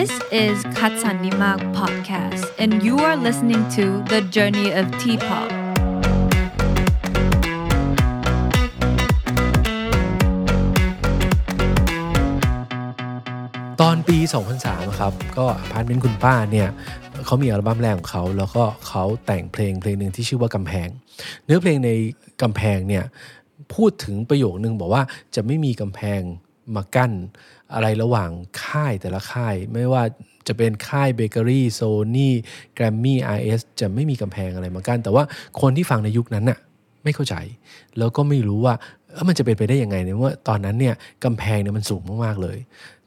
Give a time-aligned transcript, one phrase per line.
[0.00, 5.48] This is Katsanima Podcast, and you are listening to The Journey of T-Pop.
[13.80, 14.18] ตอนปี
[14.58, 16.68] 2003 ครับ อพาร์ตเมนต์คุณป้าเนี่ย
[17.24, 20.88] เขามีอัลบั้มแรกของเขา แล้วก็เขาแต่งเพลงเพลงหนึ่งที่ชื่อว่ากำแพง
[21.44, 21.90] เนื้อเพลงใน
[22.42, 23.04] กำแพงเนี่ย
[23.74, 25.02] พูดถึงประโยคนึงบอกว่า
[25.34, 26.20] จะไม่มีกำแพง
[26.76, 27.12] มากั้น
[27.74, 28.30] อะไรระหว่าง
[28.64, 30.02] ค่ายแต่ละค่าย ไม่ว่า
[30.48, 31.80] จะเป็นค่ายเบเกอรี่โซ
[32.16, 32.32] นี่
[32.74, 35.24] แกรมมี่ไอเอสจะไม่มีกำแพงอะไรมากั้นแต่ว่า
[35.60, 36.58] คนที่ฟังในยุคนั้นน่ะ
[37.04, 37.34] ไม่เข้าใจ
[37.98, 38.74] แล้วก็ไม่รู้ว่า
[39.12, 42.58] เออมันจะเป็นไปได้ยังไงเนี่ยว่าตอนนั้นเนี่ยกำแพงเนี่ยมันสูงมากๆเลย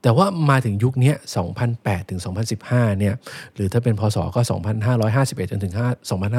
[0.01, 1.13] แต่ว่ามาถึงยุคนี้
[1.61, 2.19] 2008 ถึง
[2.59, 3.15] 2015 เนี่ย
[3.53, 4.41] หรือถ้าเป็นพศก็
[4.95, 5.73] 2551 จนถึง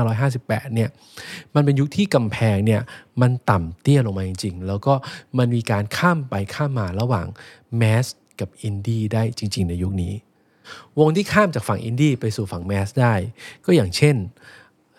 [0.05, 0.89] 2558 เนี่ย
[1.55, 2.83] มันเป็นยุคที่กำแพงเนี่ย
[3.21, 4.95] มันต่ำเตี้ยลงมาจริง ๆ แล้วก็
[5.39, 7.27] มันมีการข้ามไปข้ามมาระหว่าง
[7.79, 8.07] mass
[8.41, 10.15] กับอินดี้ได้จริง ๆ ในยุคนี้
[10.99, 13.15] วงที่ข้ามจากฝั่งอินดี้ไปสู่ฝั่ง mass ได้
[13.65, 14.17] ก็อย่างเช่น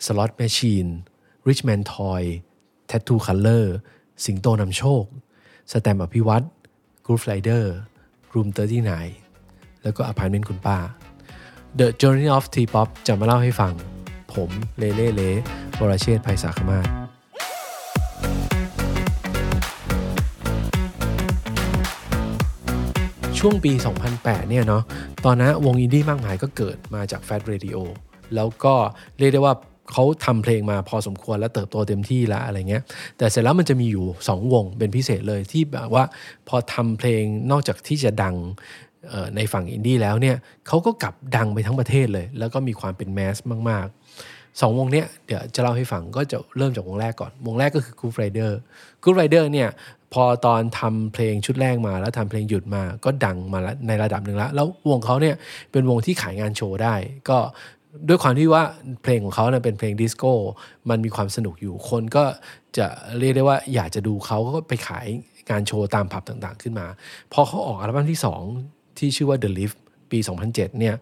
[0.05, 0.89] Slot Machine
[1.47, 2.23] Richman Toy
[2.89, 3.65] Tattoo Color
[4.25, 5.03] สิงโตนำโชค
[5.71, 6.43] แสตมป์ อภิวัชร์
[7.05, 7.65] Groove Riders
[8.33, 8.47] Room
[9.15, 10.77] 39 แล้วก็อพาร์ตเมนต์คุณป้า
[11.79, 13.73] The Journey of T-Pop จะมาเล่าให้ฟัง
[14.33, 15.31] ผมเลเล่เล่
[15.79, 16.89] วรเชษฐ์ไพศาคมาศ
[23.39, 23.73] ช่วงปี
[24.11, 24.83] 2008 เนี่ยเนาะ
[25.25, 27.77] ตอนนั้นวงอินดี้มากมายก็เกิดมาจาก Fat Radio
[28.35, 28.75] แล้วก็
[29.17, 29.53] เรียกได้ว่า
[29.91, 32.83] เขาทำเพลงมาพอสมควรแล้วเติบโตเต็มที่ล้วอะไรเงี้ย
[33.17, 36.03] แต่เสร็จแล้วมันจะมีอยู่ 2 วงเป็นพิเศษเลยที่แบบว่า
[36.47, 38.35] พอทำเพลงนอกจากที่จะดัง
[39.35, 40.35] ในฝั่งอินดี้แล้วเนี่ย
[40.67, 43.37] เขาก็กลับดังไปทั้งประเทศเลย แล้วก็มีความเป็นแมส
[43.69, 43.85] มาก
[44.23, 48.51] ๆ สองวงเนี้ยเดี๋ยวจะเล่าให้ฟังก็จะเริ่มจากวงแรกก่อน วงแรกก็คือ Good Rider
[49.03, 49.69] Good Rider เนี่ย
[50.13, 55.35] พอตอนทำเพลงชุดแรกมาแล้วทำเพลงหยุดมาก็ดังมาในระดับหนึ่งแล้ว แล้ววงเขาเนี่ย
[55.71, 56.95] เป็นวงที่ขายงานโชว์ได้
[57.29, 57.37] ก็
[58.07, 58.63] ด้วยความที่ว่า
[59.03, 60.31] เพลงของเขาเนี่ยเป็นเพลงดิสโก้
[60.89, 62.23] มันมีความสนุกอยู่ คนก็
[62.77, 62.87] จะ
[63.19, 65.05] เรียกได้ว่าอยากจะดูเขาก็ไปขาย
[65.49, 66.87] งานโชว์ตามผับต่างๆขึ้นมา
[67.33, 68.19] พอเขาออกอัลบั้มที่
[68.59, 69.77] 2 ที่ชื่อว่า The Lift
[70.11, 70.19] ปี
[70.49, 70.95] 2007 เนี่ย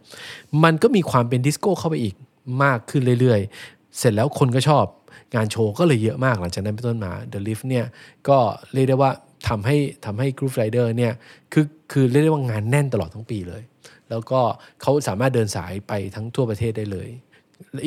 [0.63, 2.15] มันก็มีความเป็นดิสโก้เข้าไปอีก
[2.63, 4.85] มากขึ้นเรื่อยๆ เสร็จแล้วคนก็ชอบ
[5.35, 7.85] งานโชว์ก็เลยเยอะมากหลังจากนั้นเป็นต้นมา The Lift เนี่ย
[8.29, 8.37] ก็
[8.73, 9.11] เรียกได้ว่า
[9.47, 11.13] ทำให้ทำให้ Groove Rider เนี่ย
[11.53, 13.61] คือคือเรียกได้ว่างานแน่นตลอดทั้งปีเลย
[14.09, 14.39] แล้วก็
[14.81, 17.09] เขาสามารถเดินสายไปทั้งทั่วประเทศได้เลย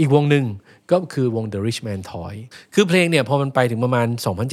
[0.00, 0.44] อีกวงหนึ่ง
[0.90, 2.34] ก็คือวง The Rich Man Toy
[2.74, 4.06] คือเพลงเนี่ยพอมันไปถึงประมาณ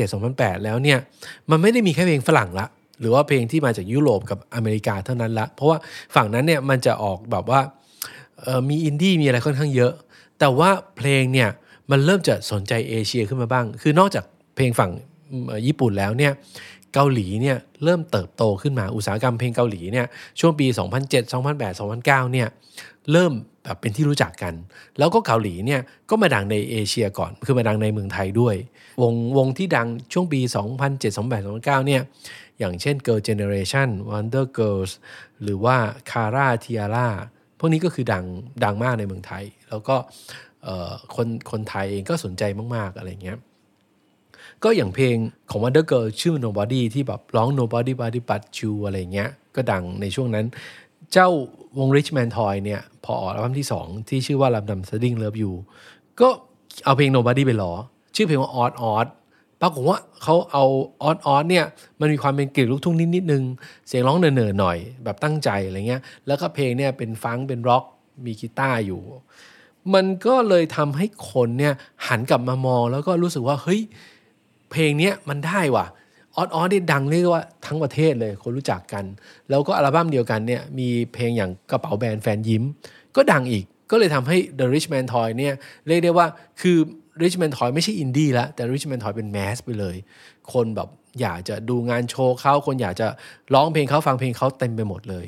[0.09, 0.99] 2007-2008 แล้วเนี่ย
[1.49, 2.65] มันไม่ได้มีแค่เพลงฝรั่งละ
[2.99, 5.77] หรือว่าเพลงที่มาจากยุโรปกับอเมริกาเท่านั้นละ เพราะว่า
[6.15, 7.59] ฝั่งนั้นเนี่ยมันจะออกแบบว่า
[8.69, 9.93] มีอินดี้มีอะไรค่อนข้างเยอะ
[10.39, 11.49] แต่ว่าเพลงเนี่ย
[11.91, 14.91] มันเริ่มจะสนใจเอเชียขึ้นมาบ้าง คือนอกจากเพลงฝั่ง
[15.67, 16.31] ญี่ปุ่นแล้วเนี่ย
[16.99, 20.05] เกาหลีเนี่ยเริ่มเติบโตขึ้นมาอุตสาหกรรมเพลงเกาหลีเนี่ย
[20.39, 20.67] ช่วงปี
[21.03, 22.47] 2007 2008 2009เนี่ย
[23.11, 24.53] เริ่มแบบเป็นที่รู้จักกัน
[24.97, 28.55] แล้วก็เกาหลีเนี่ยก็มาดังในเอเชียก่อน คือมาดังในเมืองไทยด้วย
[29.01, 30.39] วงวงที่ดังช่วงปี
[30.75, 32.01] 2007 2008 2009เนี่ย
[32.59, 34.91] อย่างเช่น Girl Generation Wonder Girls
[35.43, 35.77] หรือว่า
[36.09, 37.07] Kara Tiara
[37.59, 38.25] พวกนี้ก็คือดัง
[38.63, 39.95] ดังมากในเมืองไทย แล้วก็
[41.15, 42.43] คนคนไทยเองก็สนใจ
[42.75, 43.37] มาก ๆ อะไรเงี้ย
[44.63, 45.15] ก็อย่างเพลง
[45.49, 50.45] ของ Wonder Girl ชื่อ Nobody ที่แบบร้อง Nobody Body But You อะไรเงี้ย ก็ดังในช่วงนั้น
[51.13, 51.29] เจ้า
[51.77, 55.53] วง Richman Toy เนี่ยพอออกอัลบั้มที่ 2 ที่ชื่อว่าลำดำ Sudden Love You
[56.21, 56.29] ก็
[56.85, 57.73] เอาเพลง Nobody ไปล้อ
[58.15, 59.07] ชื่อเพลงว่า Odd Odd
[59.61, 60.65] ปรากฏว่าเขาเอา
[61.03, 61.65] ออดออดเนี่ย
[61.99, 63.43] มันมีความเป็นกลิ่นลูกทุ่งนิดนิดนึง
[63.87, 67.83] เสียงร้องเนินๆหน่อยแบบตั้งใจอะไรเงี้ย แล้วก็เพลงเนี่ยเป็นฟังเป็นร็อก
[68.25, 69.01] มีกีตาร์อยู่
[69.93, 71.73] มันก็เลยทำให้คนเนี่ย
[72.07, 73.81] หันกลับมามองแล้วก็รู้สึกว่าเฮ้ย
[74.71, 75.85] เพลงนี้มันได้ว่ะ
[76.35, 79.05] อ๊อดอ๊อดนี่ดังเรียกว่าทั้งประเทศเลยคนรู้จักกัน
[79.49, 82.63] แล้วก็อัลบั้มเดียวกันเนี่ยมีเพลงอย่างกระเป๋าแบรนด์แฟนยิ้ม
[83.15, 85.53] ก็ดังอีกก็เลยทำให้ The Richman Toy เนี่ย
[85.87, 86.27] เรียกได้ว่า
[86.61, 86.77] คือ
[87.21, 89.95] Rich Man Toy ไม่ใช่อินดี้แล้วแต่ Rich Man Toy เป็นแมสไปเลย
[90.53, 90.89] คนแบบ
[91.21, 93.07] อยากจะดูงานโชว์เขาคนอยากจะ
[93.53, 95.25] ร้องเพลงเขาฟังเพลงเขาเต็มไปหมดเลย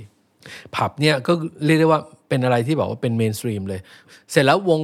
[0.76, 1.34] ผับเนี่ยก็
[1.66, 3.80] เรียกได้ว่าเป็นอะไรที่บอกว่าเป็น mainstream เลย
[4.32, 4.82] เสร็จแล้ววง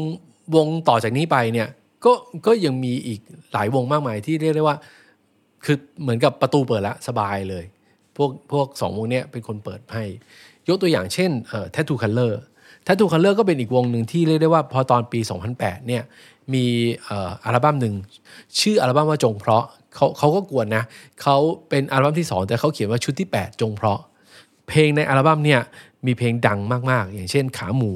[0.56, 1.68] วงต่อจากนี้ไปเนี่ย
[2.06, 2.14] ก็
[2.48, 3.20] ก็ยังมีอีก
[3.54, 4.78] หลายวงมากมายที่เรียกได้ว่า
[5.66, 7.66] คือเหมือนกับประตูเปิดแล้วสบายเลย
[8.16, 10.04] พวกพวกสองวงเนี้ยเป็นคนเปิดให้
[10.68, 12.34] ยกตัวอย่างเช่นเอ่อ Tattoo Color
[12.88, 15.20] Tattoo Color ก็เป็นอีกวงหนึ่งที่เรียกได้ว่าพอตอนปี
[15.54, 16.04] 2008 เนี่ย
[16.54, 16.66] มี
[17.46, 17.96] อัลบั้มหนึ่ง
[18.60, 19.64] ชื่ออัลบั้มว่าจงเพราะ
[19.96, 20.84] เขาเขาก็กวนนะ
[21.22, 21.38] เขา
[21.70, 24.00] เป็นอัลบั้มที่ 2 แต่เขาเขียนว่าชุดที่ 8 จงเพราะ
[24.68, 25.62] เพลงในอัลบั้มเนี่ย
[26.06, 26.60] มีเพลงดัง
[26.92, 27.92] มากๆ อย่างเช่นขาหมู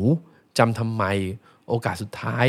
[0.57, 1.03] จำทำไม
[1.67, 2.45] โอกาสสุดท้าย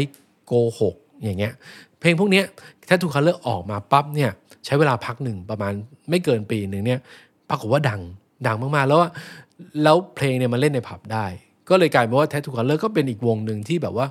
[0.47, 1.53] โกหก อย่างเงี้ย
[2.01, 2.43] เพลงพวกเนี้
[2.89, 4.31] Tattoo Color ออกมาปั๊บเนี่ย
[4.65, 5.73] ใช้เวลาพักหนึ่งประมาณ
[6.11, 7.01] ไม่เกินปีหนึ่งเนี่ย
[7.49, 8.01] ปรากฏว่าดัง
[8.47, 9.11] ดังมากๆ แล้วว่า
[9.83, 11.27] แล้วเพลงเนี่ยมันเล่นในผับได้
[11.69, 14.07] ก็เลยกลายเป็นว่า Tattoo Color ก็เป็นอีกวงหนึ่งที่แบบว่า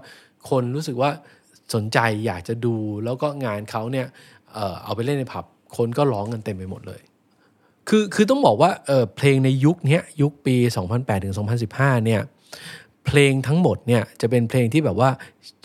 [0.50, 1.12] คนรู้สึกว่า
[1.74, 2.76] สนใจอยากจะดู
[3.06, 4.08] แล้วก็งานเขาเนี่ย
[4.54, 5.46] เออเอาไปเล่นในผับ
[5.78, 7.02] คนก็ร้องกันเต็มไปหมดเลย
[7.90, 10.56] คือคือต้องบอกว่าเออเพลงในยุคนี้ยุคปี
[10.92, 11.36] 2008ถึง
[11.70, 12.22] 2015 เนี่ย
[13.10, 15.10] เพลงทั้งหมดเนี่ยจะเป็นเพลงที่แบบว่า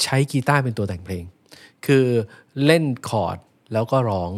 [0.02, 1.25] ใช้กีตาร์เป็นตัวแต่งเพลง
[1.87, 2.05] คือ
[2.67, 3.38] เล่นคอร์ด
[3.73, 4.32] แล้วก็ร้อง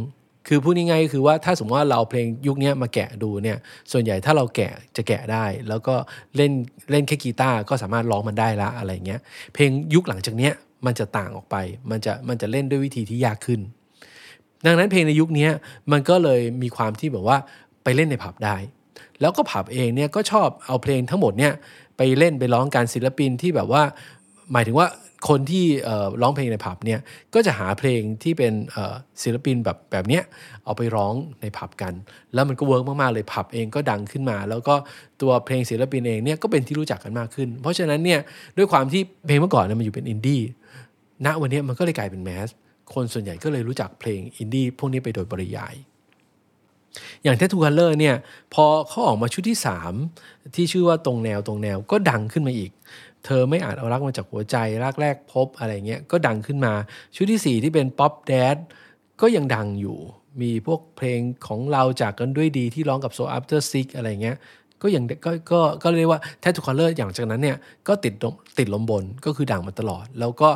[0.48, 3.58] คือพูดง่ายๆคือว่าถ้าสมมติว่าเราเพลงยุคนี้มาแกะดูเนี่ย
[3.92, 5.94] ส่วนใหญ่ถ้าเราแกะจะแกะได้ แล้วก็
[6.36, 6.52] เล่น
[6.90, 9.20] เล่นแค่กีตาร์ก็สามารถร้องมันได้ละอะไรเงี้ย
[9.54, 10.52] เพลงยุคหลังจากเนี้ย
[10.86, 11.56] มันจะต่างออกไป
[11.90, 13.60] มันจะมันจะเล่นด้วยวิธีที่ยากขึ้น
[14.66, 15.48] ดังนั้นเพลงในยุคนี้
[15.92, 17.38] มันก็เลยมีความที่แบบว่า
[17.84, 18.56] ไปเล่นในผับได้
[19.20, 21.52] แล้วก็ผับเองเนี่ยก็ชอบเอาเพลงทั้งหมดเนี่ย
[21.96, 23.82] ไปเล่นไปร้องการศิลปินที่แบบว่า
[24.52, 24.88] หมายถึงว่า
[25.28, 25.64] คนที่
[26.22, 27.00] ร้องเพลงในผับเนี่ย
[27.34, 28.52] ก็จะหาเพลงที่เป็น
[29.22, 30.22] ศิลปินแบบแบบเนี้ย
[30.64, 31.92] เอาไปร้องในผับกัน
[32.34, 34.74] แล้วมันก็ work มาก ๆ เลยผับเองก็ดังขึ้นมา แล้วก็
[35.20, 38.20] ตัวเพลงศิลปินเองเนี่ยก็เป็นที่รู้จักกันมากขึ้น เพราะฉะนั้นเนี่ย
[38.56, 40.40] ด้วยความที่เพลงเมื่อก่อนเนี่ยมันอยู่เป็นอินดี้
[41.26, 42.48] ณวันนี้มันก็เลยกลายเป็น mass
[42.94, 45.74] คนส่วนใหญ่ก็เลยรู้จักเพลงอินดี้พวกนี้ไปโดยปริยาย
[47.24, 48.16] อย่าง Tattoo Color เนี่ย
[48.54, 49.58] พอเขาออกมาชุดที่
[50.04, 52.70] 3 ที่ชื่อว่าตรงแนวตรงแนวก็ดังขึ้นมาอีก
[53.24, 56.72] เธอไม่อาจเอารักมาจากหัวใจรักแรกพบอะไรเงี้ยก็ดังขึ้นมา
[57.14, 58.56] ชุดที่ 4 ที่เป็น Pop Dad
[59.20, 59.98] ก็ยังดังอยู่
[60.40, 64.36] มีพวกเพลงของเราจากกันด้วยดีที่ร้องกับ Soul After Six อะไรเงี้ย
[64.82, 67.56] ก็ย่างก็ก็ก็เรียกว่า Tattoo Color อย่างจากนั้นเนี่ย
[67.88, 68.14] ก็ติด
[68.58, 70.48] ติดลมบนก็คือดังมาตลอด แล้วก็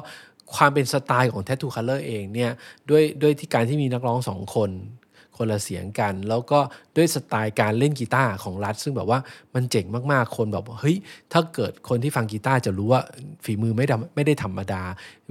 [0.55, 2.51] ความเป็นสไตล์ของ Tattoo Color เองเนี่ย
[2.91, 4.71] ด้วยด้วยที่การที่มีนักร้องสองคน
[5.43, 6.61] คนละเสียงกัน แล้วก็
[6.97, 9.19] ด้วยสไตล์การเล่นกีตาร์ของรัฐ ซึ่งแบบว่า
[9.55, 10.97] มันเจ๋งมากๆ คนแบบเฮ้ย
[11.33, 13.03] ถ้าเกิดคนที่ฟังกีตาร์จะรู้ว่า
[13.45, 14.83] ฝีมือไม่ไม่ได้ธรรมดา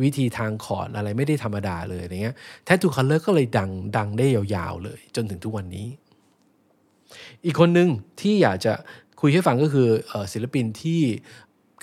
[0.02, 2.36] วิธีทางคอร์ดอะไรไม่ได้ธรรมดาเลยอย่างเงี้ย
[2.68, 5.88] Tattoo Color ก็เลยดังดังได้ยาวๆเลย จนถึงทุกวันนี้
[7.46, 7.90] อีกคนหนึ่ง
[8.22, 8.74] ที่อยากจะ
[9.22, 9.88] คุยให้ฟังก็คือ
[10.34, 11.02] ศิลปินที่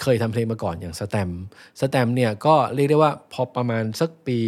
[0.02, 4.38] เคยทำเพลงมาก่อนอย่างแสตมป์แสตมป์เนี่ยก็เรียกได้ว่าพอประมาณสักปี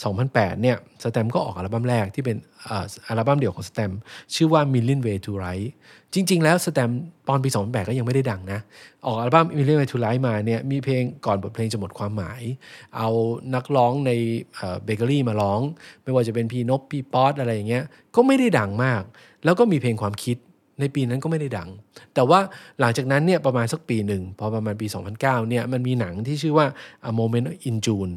[0.00, 2.36] 2008 เนี่ยแสตมป์ก็ออกอัลบั้มแรกที่เป็น
[3.08, 3.92] อัลบั้มเดี่ยวของสแตม
[4.34, 5.68] ชื่อว่า Million Way to Write
[6.14, 6.90] จริง ๆ แล้วแสตมป์
[7.28, 8.60] ตอนปี 2008 ก็ยังไม่ได้ดังนะ
[9.06, 12.40] ออกอัลบั้ม Million Ways to Write มาเนี่ยมีเพลงก่อนบทเพลงจะหมดความหมาย
[12.96, 13.08] เอา
[13.54, 14.10] นักร้องใน
[14.84, 15.60] เบเกอรี่มาร้อง
[16.02, 19.02] ไม่ว่าจะเป็นพี่นบพี่ป๊อตอะไรอย่างเงี้ยก็ไม่ได้ดังมาก
[19.44, 20.36] แล้วก็มีเพลงความคิด
[20.80, 21.70] ในปีนั้นก็ไม่ได้ดัง
[22.14, 22.40] แต่ว่า
[22.80, 24.86] หลังจากนั้นเนี่ยประมาณสักปีหนึ่งพอประมาณปี
[25.18, 26.66] 2009เนี่ยมันมีหนังที่ชื่อว่า
[27.08, 28.12] A Moment in June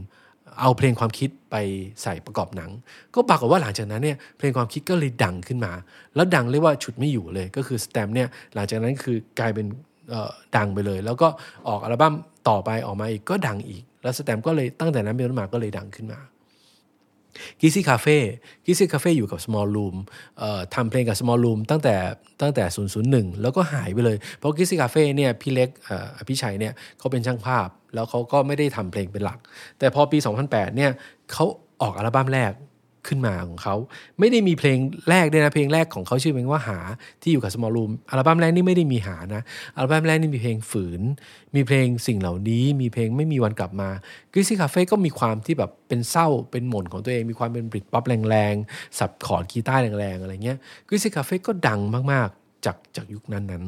[0.62, 1.56] เอาเพลงความคิดไป
[2.04, 2.70] ใส่ประกอบหนัง
[3.16, 5.74] ก็ปรากฏว่าหลังจากนั้นเนี่ยเพลงความคิดก็เลยดังขึ้นมา
[6.16, 9.66] แล้วดังเรียกว่าฉุดไม่อยู่เลย ก็คือสแตมเนี่ยหลังจากนั้นคือกลายเป็น
[10.56, 11.28] ดังไปเลย แล้วก็
[11.68, 12.14] ออกอัลบั้ม
[12.50, 16.20] ต่อไปออกมาอีกก็ดังอีก แล้วสแตมก็เลยตั้งแต่นั้นเป็นต้นมาก็เลยดังขึ้นมา
[17.62, 18.18] กิซี่คาเฟ่
[18.66, 19.96] กิซี่คาเฟ่อยู่กับ small room
[20.76, 21.96] ทำเพลงกับ small room ตั้งแต่
[22.42, 22.64] ตั้งแต่
[23.04, 25.70] 001 แล้วก็หายไปเลย เพราะกิซี่คาเฟ่เนี่ยพี่เล็ก
[26.18, 29.40] อภิชัยเนี่ยเขาเป็นช่างภาพ แล้วเขาก็ไม่ได้ทำเพลงเป็นหลัก
[29.80, 30.18] แต่พอปี
[30.48, 30.92] 2008 เนี่ย
[31.34, 31.46] เขา
[31.82, 32.52] ออกอัลบั้มแรก
[33.08, 33.76] ขึ้นมาของเขา
[34.20, 34.78] ไม่ได้มีเพลง
[35.10, 36.80] แรกด้วยนะ เพลงแรกของเขาชื่อเพลงว่าหา
[37.22, 39.42] ที่อยู่กับ small room อัลบั้มแรกนี่ไม่ได้มีหานะ
[39.76, 41.02] อัลบั้มแรกนี่มีเพลงฝืน
[41.56, 43.90] มีเพลงสิ่งเหล่านี้ มีเพลงไม่มีวันกลับมา
[44.34, 50.58] Greasy Cafe ก็มีความที่แบบเป็นเศร้าเป็นหม่นของตัวเอง มีความเป็น Britpop แรงๆ สับคอร์ดกีตาร์แรงๆ อะไรเงี้ย
[50.88, 51.80] Greasy Cafe ก็ดัง
[52.12, 53.64] มากๆ จากจากยุคนั้นนั้น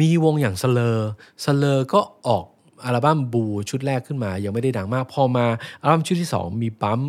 [0.00, 2.44] มีวงอย่าง Slur Slur ก็ออก
[2.84, 5.46] อัลบั้ม Boo ชุดแรกขึ้นมา ยังไม่ได้ดังมาก พอมา
[5.80, 7.00] อัลบั้มชุดที่ 2 มีปั๊ม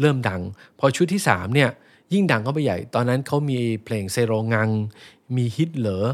[0.00, 0.40] เริ่มดัง
[0.78, 1.70] พอชุดที่3เนี่ย
[2.12, 4.68] ยิ่งดังเข้าไปใหญ่ ตอนนั้นเขามีเพลงเซโรงัง
[5.36, 6.04] มีฮิตเล่อ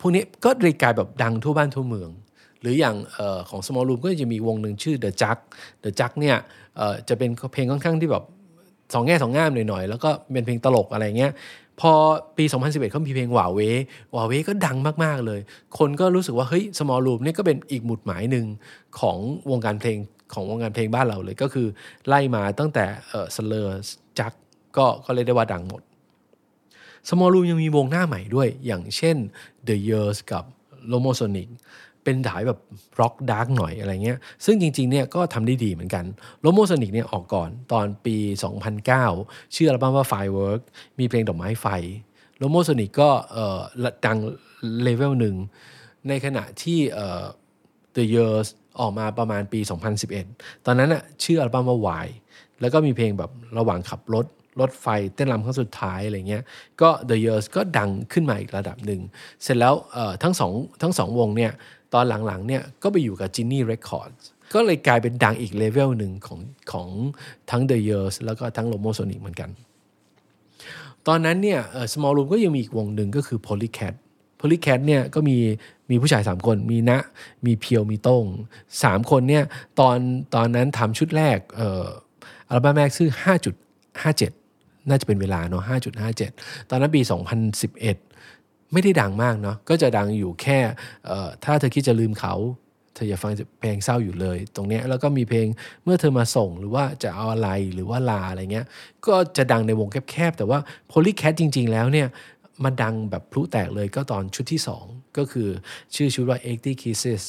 [0.00, 2.10] พวกนี้ก็เลยกายแบบดังทั่วบ้านทั่วเมือง
[2.60, 5.38] หรืออย่างออของ Small Room ก็จะมีวงหนึ่งชื่อ The Jack
[5.84, 6.36] The Jack เนี่ย
[7.08, 8.24] จะเป็นเพลงค่อนข้างที่แบบ
[8.94, 11.32] สองแง่สองงามหน่อยๆ แล้วก็เป็นเพลงตลกอะไรเงี้ย
[11.80, 11.92] พอ
[12.36, 13.60] ปี 2011เขามีเพลงหว่าเว
[14.12, 15.40] หว่าเวก็ดังมากๆเลย
[15.78, 18.46] คนก็รู้สึกว่า เฮ้ย Small Room นี่ยก็เป็นอีกหมุดหมายหนึ่ง
[19.00, 19.18] ของ
[19.50, 19.98] วงการเพลง
[20.34, 21.66] ของวงการเพลงบ้านเราเลยก็คือ
[22.06, 23.80] ไล่มาตั้งแต่เออสเลอร์
[24.18, 24.32] จัก
[24.76, 25.82] ก็ก็เลยได้ว่าดังหมด
[27.08, 29.16] Smallroom ยังมีวงหน้าใหม่ด้วย อย่างเช่น
[29.68, 30.44] The Years กับ
[30.92, 31.48] l o m o s o n i c
[32.04, 32.58] เป็นถ่ายแบบ
[33.00, 36.04] ร็อกดาร์กหน่อยอะไรเงี้ย ซึ่งจริงๆเนี่ยก็ทำได้ดีเหมือนกัน
[36.44, 38.16] l o m o s o n i c เนี่ยออกก่อนตอนปี
[38.86, 40.60] 2009 ชื่ออัลบั้มว่า Fireworks
[40.98, 41.66] มีเพลงดอกไม้ไฟ
[42.42, 43.10] Lomosonic ก็
[44.06, 44.18] ดัง
[44.82, 45.36] level หนึ่ง
[46.08, 46.78] ในขณะที่
[47.96, 48.48] The Yers
[48.80, 49.60] ออกมาประมาณปี
[50.12, 52.08] 2011 ตอนนั้นอะชื่ออัลบั้มว่า Y
[52.60, 54.26] แล้วก็มีเพลงแบบระหว่างขับรถ
[54.60, 56.42] รถไฟเต้นรำครั้งสุดท้ายอะไรเงี้ย
[56.80, 59.00] ก็ The Years ก็ดังขึ้นมาอีกระดับหนึ่ง
[59.42, 59.74] เสร็จแล้ว
[60.22, 60.52] ทั้งสอง
[60.82, 61.52] ทั้งสองวงเนี่ย
[61.94, 64.22] ตอนหลังๆเนี่ยก็ไปอยู่กับ Ginny Records
[64.54, 66.40] ก็เลยกลายเป็นดังอีกเลเวลหนึ่งของ
[66.72, 66.88] ของ
[67.50, 69.50] ทั้ง The Years แล้วก็ทั้ง Lomo Sonic เหมือนกัน
[71.08, 71.60] ตอนนั้นเนี่ย
[71.92, 73.94] Small Room ก็ยังมีอีกวงหนึ่งก็คือ Polycat
[74.42, 75.36] Polycat เนี่ยก็มี
[75.90, 76.92] มีผู้ชาย3คนมีณ
[77.46, 78.24] มีเพียวมีต้ง
[78.82, 79.44] สามคนเนี่ย
[79.80, 79.98] ตอน
[80.34, 81.86] ตอนนั้นทำชุดแรกเอ่อ
[82.48, 83.10] อัลบั้มแรกชื่อ
[84.00, 85.64] 5.57 น่าจะเป็นเวลาเนาะ
[86.16, 87.02] 5.57 ตอนนั้นปี
[87.86, 90.58] 2011 ไม่ได้ดังมากเนาะก็จะดังอยู่แค่
[91.44, 92.34] ถ้าเธอคิดจะลืมเขา
[92.94, 95.46] เธออย่าฟังเพลงเศร้าอยู่เลย ตรงนี้แล้วก็มีเพลง
[95.84, 98.66] เมื่อเธอมาส่งหรือว่าจะเอาอะไรหรือว่าลาอะไรเงี้ย
[99.06, 100.58] ก็จะดังในวงแคบๆแต่ว่า
[100.90, 102.08] Polycat จริง ๆ แล้วเนี่ย
[102.64, 105.48] มาดังแบบพลุแตกเลยก็ตอนชุดที่ 2 ก็คือ
[105.94, 107.22] ชื่อชุดว่า 80 Kisses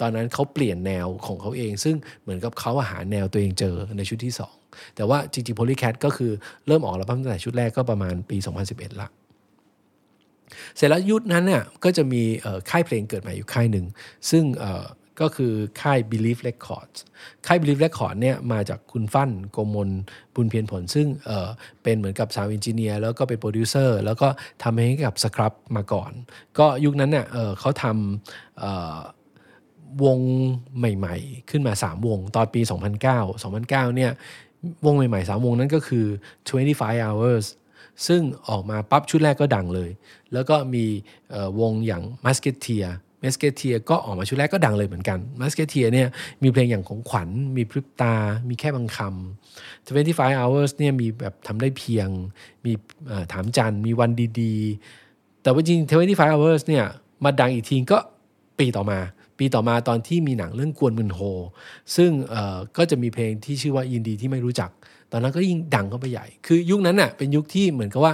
[0.00, 4.34] ตอนนั้นเขาเปลี่ยนแนวของเขาเอง ซึ่งเหมือนกับเขาหาแนวตัวเองเจอในชุดที่
[4.64, 6.32] 2 แต่ว่าจริงๆ Polycat ก็คือ
[6.66, 8.36] เริ่มออกแล้วตั้งแต่ชุดแรกก็ประมาณปี
[8.68, 9.08] 2011 ละ
[10.76, 12.22] เสร็จแล้วยุคนั้นเนี่ยก็จะมี
[12.70, 13.86] ค่ายเพลงเกิดใหม่อยู่ค่ายหนึ่ง
[14.30, 14.44] ซึ่ง
[15.20, 16.98] ก็คือค่าย Believe Records
[17.46, 19.90] ค่าย Believe Records เนี่ยมาจากคุณฟั่นโกมล
[20.34, 24.28] บุญเพียรผล ซึ่งเเป็นเหมือนกับ sound engineer แล้วก็เป็นโปรดิวเซอร์แล้วก็
[24.62, 26.12] ทำให้กับ Scrubb มาก่อน
[26.58, 27.26] ก็ยุคนั้นเนี่ย
[27.60, 27.94] เขาทำ
[30.04, 30.18] วง
[30.78, 32.60] ใหม่ๆ ขึ้นมา 3 วง ตอนปี
[33.02, 34.12] 2009 2009 เนี่ย
[34.86, 36.06] วงใหม่ๆ 3 วงนั้นก็คือ
[36.54, 37.46] 25 hours
[38.06, 39.90] ซึ่งออกมาปั๊บชุดแรกก็ดังเลย
[40.32, 40.84] แล้วก็มี
[41.60, 42.88] วงอย่าง Musketeer
[43.22, 46.08] มสเกเทียก็ออกมาชุดแรกก็ดังเลยเหมือนกัน Musketeers เนี่ย
[46.42, 48.14] มีเพลงอย่างของขวัญ มีพริบตา
[48.48, 52.08] มีแค่บางคำ25 hours เนี่ยมีแบบทำได้เพียง
[52.64, 52.72] มี
[53.32, 54.10] ถามจันมีวัน
[54.40, 56.84] ดีๆ แต่ว่าจริง25 hours เนี่ย
[57.24, 57.98] มาดังอีกทีก็
[58.58, 58.98] ปีต่อมา
[59.38, 61.20] ปีต่อมาตอนที่มีหนังเรื่องกวนมืนโฮ
[61.96, 62.10] ซึ่ง
[62.76, 64.70] ก็จะมีเพลงที่ชื่อว่ายินดีที่ไม่รู้จัก
[65.12, 68.12] ตอนนั้นก็ยิ่งดังเข้าไปใหญ่ คือยุคนั้นน่ะเป็นยุคที่เหมือนกับว่า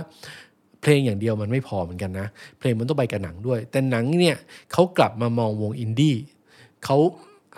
[0.82, 2.26] เพลงอย่างเดียวมันไม่พอเหมือนกันนะ
[2.58, 4.36] เพลงมันต้องไปกับหนังด้วย แต่หนังเนี่ย
[4.72, 6.16] เขากลับมามองวงอินดี้
[6.84, 6.98] เขา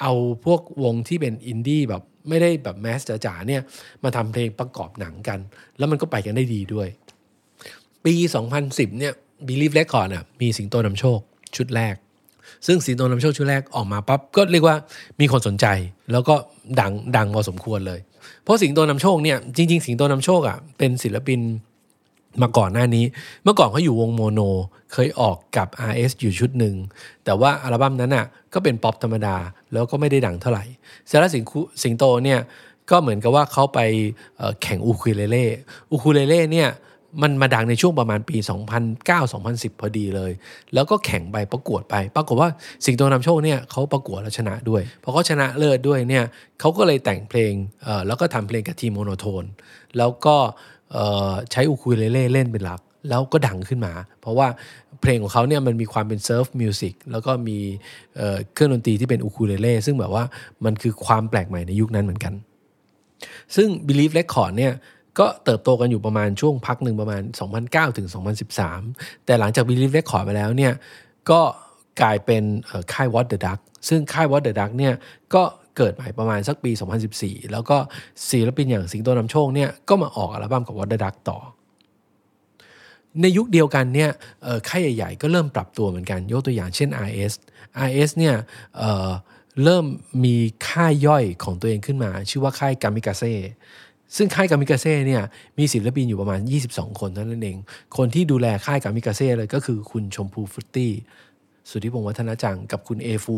[0.01, 0.13] เอา
[0.45, 3.63] พวกวงที่เป็นอินดี้แบบไม่ได้แบบแมสจ๋าๆเนี่ย
[4.05, 5.39] มาทำเพลงประกอบหนังกัน
[5.79, 6.89] แล้วมันก็ไปกันได้ดีด้วย
[8.05, 8.15] ปี
[8.57, 9.13] 2010 เนี่ย
[9.49, 11.19] Believe Record อะมีสิงโตนำโชค
[11.57, 11.95] ชุดแรก
[12.67, 14.77] ซึ่งสิงโตนำโชคชุดแรกออกมาปั๊บก็เรียกว่า
[15.21, 15.67] มีคนสนใจ
[16.13, 16.35] แล้วก็
[16.81, 18.01] ดังดังพอสมควรเลย
[18.43, 21.41] เพราะสิงโตนำโชคเนี่ยจริง ๆ สิงโตนำโชคอะเป็นศิลปิน
[22.43, 23.05] มาก่อนหน้านี้
[23.45, 24.41] เมื่อก่อนเขาอยู่วงโมโน
[24.93, 26.75] เคยออกกับ RS อยู่ชุดหนึ่ง
[27.25, 29.37] แต่ว่าอัลบั้มนั้นอะก็เป็นป๊อปธรรมดา
[29.73, 30.65] แล้วก็ไม่ได้ดังเท่าไหร่
[31.07, 31.45] เซราสิง
[31.83, 32.41] สิงโตเนี่ย
[32.91, 33.81] ก็เหมือนกับว่าเขาไป
[34.63, 35.47] แข่งอูคูเลเล่
[35.91, 36.71] อูคูเลเล่เนี่ย
[37.23, 38.37] มันมาดังในช่วงประมาณปี
[39.09, 40.33] 2009-2010 พอดีเลย
[40.75, 42.49] แล้วก็แข่งไปประกวดไป ปรากฏว่า
[42.85, 46.25] สิงโตนำโชคเนี่ยเขาประกวดแล้วชนะด้วย พอเขาชนะเลิศด้วยเนี่ย
[46.61, 47.53] เขาก็เลยแต่งเพลง
[48.07, 49.45] แล้วก็ทำเพลงกับทีม Monotone
[49.99, 50.37] แล้วก็
[51.53, 54.49] ใช้อูคูเลเล่เล่นเป็นหลัก แล้วก็ดังขึ้นมา เพราะว่า
[55.01, 57.59] เพลงของเขาเนี่ยมันมีความเป็น surf music แล้วก็มี
[58.55, 60.25] เครื่องดนตรีที่เป็นอูคูเลเล่ซึ่งแบบว่า
[60.65, 62.35] มันคือความแปลกใหม่ในยุคนั้นเหมือนกัน
[63.57, 64.73] ซึ่ง Believe Record เนี่ย
[65.19, 67.23] ก็เติบโตกันอยู่ประมาณช่วงพักหนึ่งประมาณ
[67.61, 68.09] 2009ถึง
[68.67, 70.73] 2013 แต่หลังจาก Believe Record ไปแล้วเนี่ย
[71.31, 71.41] ก็
[72.03, 72.43] กลายเป็น
[72.93, 74.95] ค่าย What the Duck ซึ่งค่าย What the Duck เนี่ย
[75.35, 75.43] ก็
[75.81, 76.71] เกิดใหม่ประมาณสักปี
[77.13, 77.77] 2014 แล้วก็
[78.31, 81.39] ศิลปินอย่างสิงโตนำโชคเนี่ยก็มาออกอัลบั้มกับวอดดักต่อ
[83.21, 84.11] ในยุคเดียวกันเนี่ย
[84.69, 87.33] ค่ายใหญ่ๆก็เริ่มปรับตัวเหมือนกันยกตัวอย่างเช่น RS
[87.89, 88.35] RS เนี่ย
[88.79, 89.85] เเริ่ม
[90.25, 90.37] มี
[90.69, 93.35] ค่ายย่อยของตัวเองขึ้นมา ชื่อว่าค่ายกามิกาเซ่
[94.17, 95.23] ซึ่งค่ายกามิกาเซ่เนี่ย
[95.59, 97.57] มีศิลปินอยู่ประมาณ 22 คนเท่านั้นเอง
[97.97, 100.93] คนที่ดูแลค่ายกามิกาเซ่เลยก็คือคุณชมพูฟุตตี้
[101.69, 103.37] สุทธิพงศ์วัฒนจังกับคุณเอฟู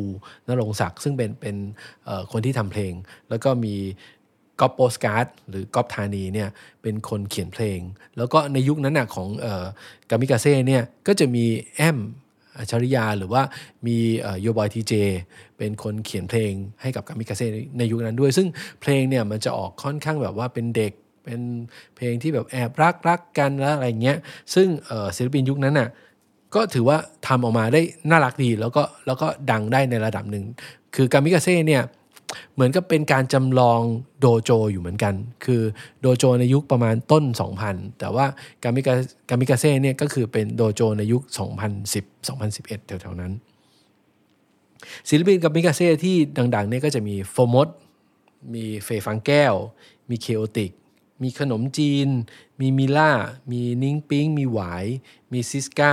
[0.48, 1.56] นรงศักดิ์ซึ่งเป็นเป็น
[2.32, 2.92] คนที่ทำเพลง
[3.28, 3.74] แล้วก็มี
[4.60, 6.48] ก๊อปโปสการ์ดหรือก๊อปธานีเนี่ย
[6.82, 7.78] เป็นคนเขียนเพลง
[8.16, 9.28] แล้วก็ในยุคนั้นนะของ
[10.10, 11.44] กามิกาเซ่เนี่ยก็จะมี
[11.76, 11.98] แอม
[12.58, 13.42] อัชริยาหรือว่า
[13.86, 13.98] มี
[14.40, 14.92] โยบอยทีเจ
[15.58, 16.52] เป็นคนเขียนเพลง
[16.82, 17.46] ให้กับกามิกาเซ่
[17.78, 18.48] ในยุคนั้นด้วย ซึ่ง
[18.80, 20.92] เพลงเนี่ยมันจะออกค่อนข้างแบบว่าเป็นเด็ก
[21.24, 21.40] เป็น
[21.96, 24.18] เพลงที่แบบแอบรักรักกันแล้วอะไรเงี้ย
[24.54, 24.68] ซึ่ง
[25.16, 25.88] ศิลปินยุคนั้นน่ะ
[26.54, 27.80] ก็ถือว่าทำออกมาได้
[28.10, 30.44] น่ารักดี แล้วก็แล้วก็ดังได้ในระดับหนึ่ง
[30.94, 31.82] คือกามิกาเซ่เนี่ย
[32.54, 33.80] เหมือนกับเป็นการจำลอง
[34.20, 35.62] โดโจอยู่เหมือนกัน คือ
[36.00, 37.24] โดโจในยุคประมาณต้น
[37.62, 38.26] 2000 แต่ว่า
[38.62, 38.94] กามิกา
[39.28, 41.22] กามิกาเซ่เนี่ยก็คือเป็นโดโจในยุค
[41.74, 43.32] 2010 2011 แถวๆนั้น
[45.08, 47.68] ศิลปินกามิกาเซ่ที่ดังๆเนี่ยก็จะมีโฟมด
[48.54, 49.54] มีเฟยฟังแก้ว
[50.10, 50.72] มี K-OTIC
[51.22, 52.08] มีขนมจีน
[52.60, 53.10] มีมิล่า
[53.52, 54.84] มีนิ้งปิ้ง มีหวาย
[55.32, 55.92] มีซิสกา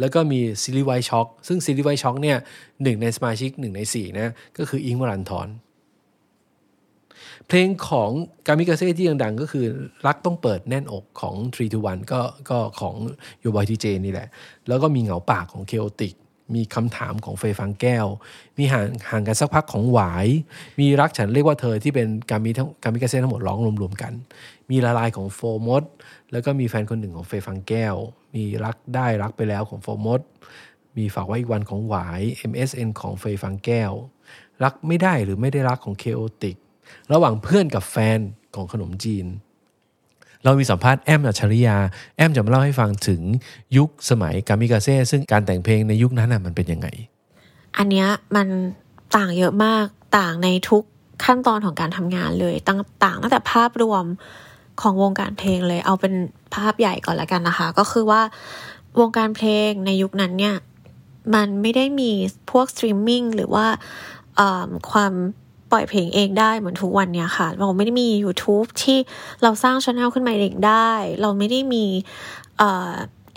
[0.00, 2.38] แล้วก็มี Chilli White Choc ซึ่ง Chilli White Choc เนี่ย
[2.82, 5.48] หนึ่งในสมาชิกหนึ่งในสี่นะ ก็คืออิ้งค์ วรันธร
[7.46, 8.10] เพลงของ
[8.46, 9.64] กามิกาเซ่ที่ดังๆ ก็คือ
[10.06, 12.94] รักต้องเปิดแน่นอกของ 3 to 1ก็ก็ของ
[13.40, 14.28] โยบอยทีเจนี่แหละ
[14.68, 16.14] แล้วก็มีเหงาปากของ K-OTIC
[16.54, 18.06] มีคำถามของเฟย์ ฟางแก้ว
[18.58, 20.26] มีห่างห่างกันสักพักของหวาย
[20.80, 24.12] มีรักฉันเรียกว่าเธอที่เป็นการมีทั้งการมีกาเซ่ทั้งหมดร้องรวมๆกัน
[24.70, 25.82] มีละลายของโฟมด
[26.32, 27.94] แล้วก็มีแฟนคนหนึ่งของเฟยฟังแก้ว
[28.34, 30.20] มีรักได้รักไปแล้วของโฟมด
[30.96, 33.92] มีฝากไว้อีกวันของหวาย MSN ของเฟยฟังแก้ว
[34.64, 36.56] รักไม่ได้หรือไม่ได้รักของเคโอติก
[37.12, 38.18] ระหว่างเพื่อนกับแฟน
[38.54, 39.26] ของขนมจีน
[40.44, 41.76] เรามีสัมภาษณ์แอมอัจฉริยา
[42.16, 43.20] แอมจะมาเล่าให้ฟังถึง
[43.76, 46.88] ยุคสมัยกามิกาเซ่ซึ่งการแต่งเพลงในยุคนั้นน่ะมันเป็นยังไง
[47.76, 48.46] อันเนี้ยมัน
[49.16, 49.86] ต่างเยอะมาก
[50.18, 50.84] ต่างในทุก
[51.24, 54.04] ขั้นตอนของการทำงานเลยต่างต่างตั้งแต่ภาพรวม
[54.80, 56.14] ของวงการเพลงเลยเอาเป็น
[56.54, 58.22] ภาพใหญ่ก่อนละกันนะคะ ก็คือว่า
[59.00, 60.56] วงการเพลงในยุคนั้นเนี่ย
[61.34, 62.10] มันไม่ได้มี
[62.50, 63.66] พวกสตรีมมิ่งหรือว่า
[64.92, 65.12] ความ
[65.70, 68.98] ปล่อยเพลงเองได้เหมือนทุกวันเนี้ยค่ะ เราไม่ได้มี YouTube ที่
[69.42, 70.90] เราสร้างช่องขึ้นมาเองได้
[71.22, 71.84] เราไม่ได้มี
[72.58, 72.60] เ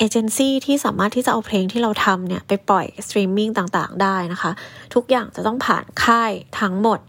[0.02, 4.52] อเจนซี่ที่สามารถที่จะเอาเพลงที่เราทำเนี่ยไปปล่อยสตรีมมิ่งต่างๆ ได้นะคะ
[4.94, 7.00] ทุกอย่างจะต้องผ่านค่ายทั้งหมด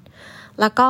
[0.61, 0.89] แล้วก็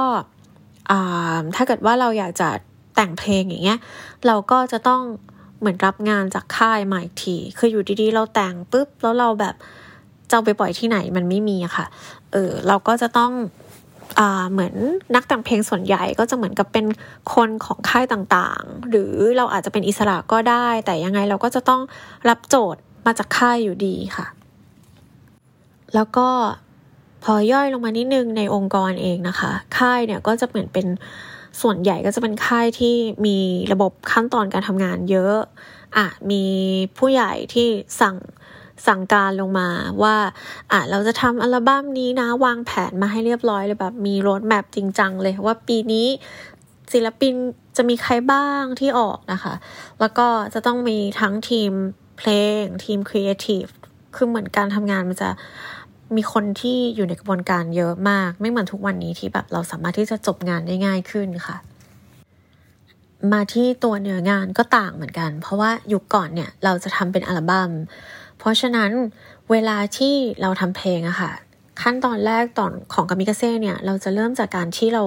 [1.57, 2.51] ถ้าเกิดว่าเราอยากจะ
[2.95, 3.79] แต่งเพลงอย่างเงี้ย
[4.27, 5.03] เราก็จะต้อง
[5.61, 9.55] เหมือนรับงานจากค่ายมาอีกที คืออยู่ดีๆ เราแต่งปุ๊บ แล้วเราแบบ
[10.31, 11.87] จะไปปล่อยที่ไหนมันไม่มีอะค่ะ
[12.33, 13.33] เออเราก็จะต้อง
[14.19, 14.75] อ่าเหมือน
[15.15, 16.87] นักแต่งเพลงส่วนใหญ่ก็จะเหมือนกับเป็น
[17.35, 21.81] คนของค่ายต่างๆ หรือเราอาจจะเป็นอิสระก็ได้ แต่ยังไงเราก็จะต้อง
[22.29, 24.27] รับโจทย์มาจากค่ายอยู่ดีค่ะ
[25.95, 26.29] แล้วก็
[27.25, 30.87] พอย่อยลงมานิดนึงในองค์กรเองนะคะ ค่ายเนี่ยก็จะเหมือนเป็น
[31.62, 32.94] ส่วนใหญ่ก็จะเป็นค่ายที่
[33.26, 33.38] มี
[33.73, 35.38] ระบบขั้นตอนการทำงานเยอะ
[35.96, 36.44] อะมี
[36.99, 37.68] ผู้ใหญ่ที่
[38.00, 38.16] สั่ง
[38.87, 39.68] สั่งการลงมา
[40.02, 40.16] ว่า
[40.73, 46.06] อะเราจะทำอัลบั้มนี้นะวางแผนมาให้เรียบร้อยเลยแบบมีโรดแมพจริงจังเลยว่าปีนี้
[46.92, 47.34] ศิลปิน
[47.76, 49.54] จะมีใครบ้างที่ออกนะคะ
[50.00, 51.70] แล้วก็จะต้องมีทั้งทีม
[52.18, 52.30] เพล
[52.61, 53.64] งทีมครีเอทีฟ
[54.14, 55.30] คือเหมือนการทำงานมันจะ
[56.16, 61.56] มีคนที่อยู่ในกระบวนการเยอะมาก ไม่เหมือนทุกวันนี้ที่แบบเราสามารถที่จะจบงานได้ง่ายขึ้นค่ะ
[63.33, 67.71] มาที่ตัวเนื้องานก็ต่างเหมือนกัน เพราะว่ายุคก่อนเนี่ยเราจะทำเป็นอัลบัม้ม
[68.38, 68.90] เพราะฉะนั้น
[69.50, 71.33] เวลาที่เราทำเพลงอะค่ะ
[71.83, 75.04] ขั้นตอนแรกตอนของกามิกาเซ่เนี่ยเราจะเริ่มจากการที่เรา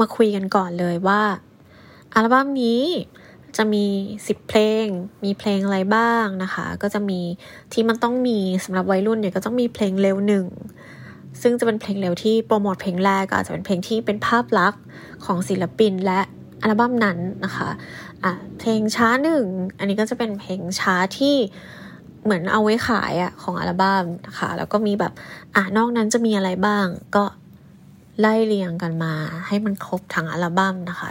[0.00, 1.22] มาคุยกันก่อนเลยว่า
[2.14, 2.82] อัลบั้มนี้
[3.56, 3.84] จะมี
[4.22, 4.86] 10 เพลง
[5.24, 7.20] มีเพลงอะไรบ้างนะคะ ก็จะมี
[7.72, 10.46] ที่มันต้องมีสำหรับวัยรุ่นเนี่ยก็ต้องมีเพลงเร็วหนึ่ง
[11.42, 14.82] ซึ่งจะเป็นเพลงเร็วที่โปรโมทเพลงแรกก็อาจจะเป็นเพลงที่เป็นภาพลักษณ์
[15.24, 16.20] ของศิลปินและ
[16.62, 17.68] อัลบั้มนั้นนะคะ
[18.24, 19.44] อะเพลงช้าหนึ่ง
[19.78, 21.36] อันนี้ก็จะเป็นเพลงช้าที่
[22.24, 25.12] เหมือนเอาไว้ขายอะของอัลบั้มนะคะ แล้วก็มีแบบ
[25.56, 26.86] อะนอกนั้นจะมีอะไรบ้าง
[27.16, 27.24] ก็
[28.20, 29.12] ไล่เรียงกันมา
[29.46, 31.10] ให้มันครบทั้งอัลบั้มนะคะ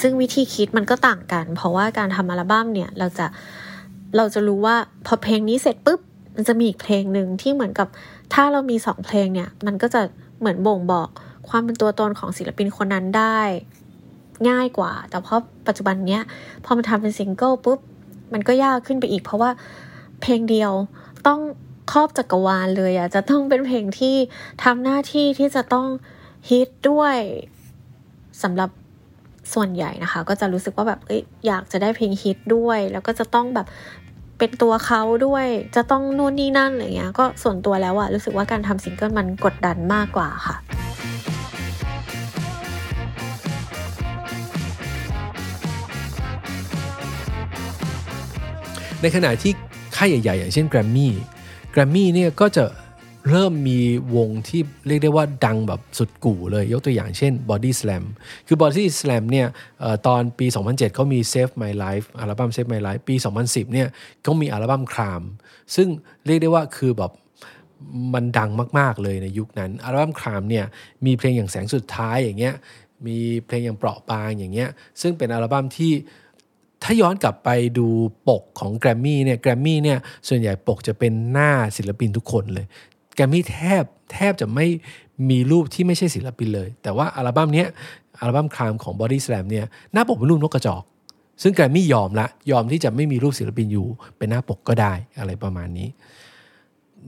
[0.00, 3.26] ซึ่งวิธีคิดมันก็ต่างกัน เพราะว่าการทำอัลบั้มเนี่ยเราจะ
[4.16, 6.00] เราจะรู้ว่าพอเพลงนี้เสร็จปุ๊บ
[6.36, 7.88] มันจะมีอีกเพลงหนึ่งที่เหมือนกับ
[8.34, 10.00] ถ้าเรามีสองเพลงเนี่ยมันก็จะ
[10.40, 11.08] เหมือนบ่งบอก
[11.48, 13.38] ความเป็นตัวตนของศิลปินคนนั้นได้
[14.48, 16.22] ง่ายกว่า แต่เพราะปัจจุบันเนี้ย
[16.64, 17.78] พอมันทำเป็นซิงเกิลปุ๊บ
[18.32, 19.50] มันก็ยากขึ้นไปอีก เพราะว่า
[20.22, 20.72] เพลงเดียว
[21.26, 21.40] ต้อง
[21.92, 24.16] ครอบจักรวาลเลยอะจะต้องเป็นเพลงที่
[24.64, 25.86] ทำหน้าที่ที่จะต้อง
[26.50, 27.16] ฮิตด้วย
[28.42, 28.70] สำหรับ
[29.54, 33.66] ส่วนใหญ่นะคะ ก็จะรู้สึกว่าแบบเอ้ยอยากจะได้เพลงฮิตด้วย แล้วก็จะต้องแบบ
[34.38, 40.56] เป็นตัวเขาด้วย จะต้องนู่นนี่นั่นอะไรเงี้ย ก็ส่วนตัวแล้วอะรู้สึกว่าการทำซิงเกิลมันกดดันมากกว่าค่ะ
[49.02, 49.52] ในขณะที่
[49.96, 51.12] ค่ายใหญ่ๆอย่างเช่นแกรมมี่
[51.72, 52.64] แกรมมี่เนี่ยก็จะ
[53.30, 53.80] เริ่มมี
[54.16, 58.04] วงที่เรียกได้ว่าดังแบบสุดกู่เลยยกตัวอย่างเช่น Body Slam
[58.46, 59.46] คือ Body Slam เนี่ย
[60.06, 63.88] ตอนปี 2007เขามี Save My Life อัลบั้ม Save My Life ปี 2010เนี่ย
[64.22, 65.22] เขามีอัลบั้มคราม
[65.74, 65.88] ซึ่ง
[66.26, 67.12] เรียกได้ว่าคือแบบ
[68.14, 70.64] มันดังมาก ๆ เลยในยุคนั้น อัลบั้มครามเนี่ย
[71.06, 72.54] มีเพลงอย่างแสงสุดท้ายอย่างเงี้ย
[73.06, 74.68] มีเพลงอย่างเปราะบางอย่างเงี้ย
[75.00, 75.92] ซึ่งเป็นอัลบั้มที่
[76.82, 77.88] ถ้าย้อนกลับไปดู
[78.28, 82.66] ปกของแกรมมี่เนี่ยแกรมมี่เนี่ยส่วนใหญ่ปกจะเป็นหน้าศิลปินทุกคนเลย
[83.18, 84.66] แกมมี่แทบแทบจะไม่
[85.30, 87.68] มีรูปที่ไม่ใช่ศิลปินเลย แต่ว่าอัลบั้มเนี้ย
[88.20, 90.82] อัลบั้มครามของ Body Slam เนี่ยหน้าปกเป็นรูปนกกระจอก
[91.42, 93.86] ซึ่งแกรมมี่ยอมละ ยอมที่จะไม่มีรูปศิลปินอยู่
[94.18, 95.88] เป็นหน้าปกก็ได้อะไรประมาณนี้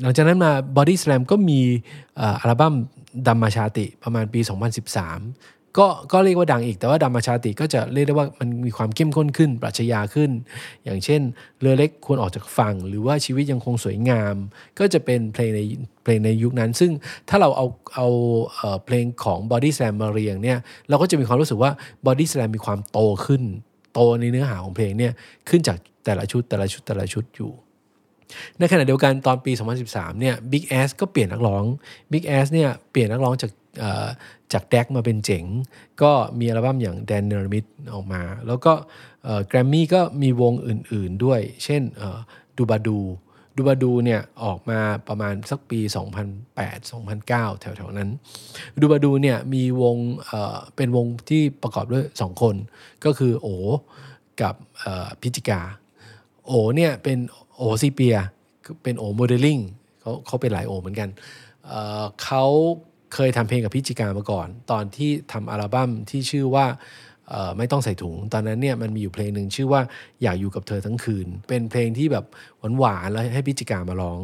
[0.03, 1.61] หลังจากนั้นมา Body Slam ก็มี
[2.41, 2.75] อัลบั้ม
[3.27, 4.41] ดัมมาชาติประมาณปี
[5.05, 10.31] 2013 ก็ก็เรียกว่าดังอีกแต่ว่าดัมมาชาติก็จะเรียกได้ว่ามันมีความเข้มข้นขึ้น ปรัชญาขึ้น
[10.85, 11.21] อย่างเช่น
[11.61, 14.35] เรือเล็กควรออกจากฝั่ง หรือว่าชีวิตยังคงสวยงาม
[14.79, 15.61] ก็จะเป็นเพลงใน
[16.03, 16.91] เพลงในยุคนั้น ซึ่ง
[17.29, 18.09] ถ้าเราเอาเอา
[18.85, 21.71] เพลงของ Body Slam มาเรียงเนี่ยเราก็จะมีความรู้สึกว่า
[22.07, 23.43] Body Slam มีความโตขึ้น
[23.95, 25.13] โตในเนื้อหาของเพลงเนี่ย
[25.49, 27.53] ขึ้นจากแต่ละชุดแต่ละชุดแต่ละชุดอยู่
[28.59, 29.53] ในขณะเดียวกันตอนปี
[29.87, 31.65] 2013 เนี่ย Big Ass ก็เปลี่ยนนักร้อง
[32.13, 33.51] Big Ass เนี่ยเปลี่ยนนักร้องจาก
[34.53, 35.45] จากแดกมาเป็นเจ๋ง
[36.03, 38.73] ก็มีอัลบั้มอย่าง Dan n e r m i t ออกมา แล้วก็
[39.49, 41.83] แกรมมี่ก็มีวงอื่น ๆด้วย เช่น
[42.57, 42.99] ดูบาดู
[43.57, 45.81] ดูบาดูเนี่ยออกมาประมาณสักปี
[46.51, 48.11] 2008-2009 แถวๆ นั้น
[48.81, 52.55] ดูบาดูเนี่ยมีวงเเป็นวงที่ประกอบด้วย 2 คน
[53.05, 53.49] ก็คือโอ
[54.43, 54.55] กับ
[55.21, 55.61] พิจิกา
[56.47, 57.19] โอเนี่ยเป็น
[57.57, 58.17] โอ Sepia
[58.83, 59.59] เป็นโอ modelling
[60.01, 61.09] เขาเขาเป็นหลายโอเหมือนกัน
[61.67, 62.45] เเขา
[63.15, 66.67] เคยทำเพลงกับพิจิกามาก่อน ตอนที่ทำอัลบั้มที่ชื่อว่า
[67.59, 69.81] ไม่ต้องใส่ถุง ตอนนั้นเนี่ยมันมีอยู่เพลงหนึ่งชื่อว่า
[70.23, 72.25] อยากอยู่กับเธอทั้งคืน เป็นเพลงที่แบบ
[72.79, 74.21] หวานๆแล้วให้พิจิกามาร้อง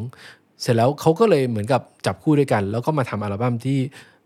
[0.63, 3.79] เสร็จแล้วเขาก็เลยเหมือนกับจับคู่ด้วยกัน แล้วก็มาทำอัลบั้มที่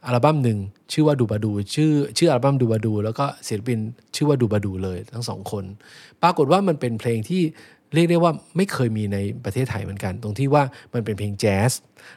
[0.07, 0.59] อัลบั้มหนึ่ง
[0.93, 3.79] ชื่อว่าดูบาดู ชื่อชื่ออัลบั้มดูบาดู แล้วก็ศิลปิน
[4.15, 5.65] ชื่อว่าดูบาดูเลยทั้งสองคน
[6.23, 7.43] ปรากฏว่ามันเป็นเพลงที่
[7.95, 10.63] เรียกได้ว่าไม่เคยมีในประเทศไทยเหมือนกัน ตรงที่ว่า
[10.95, 11.73] มันเป็นเพลงแจ๊ส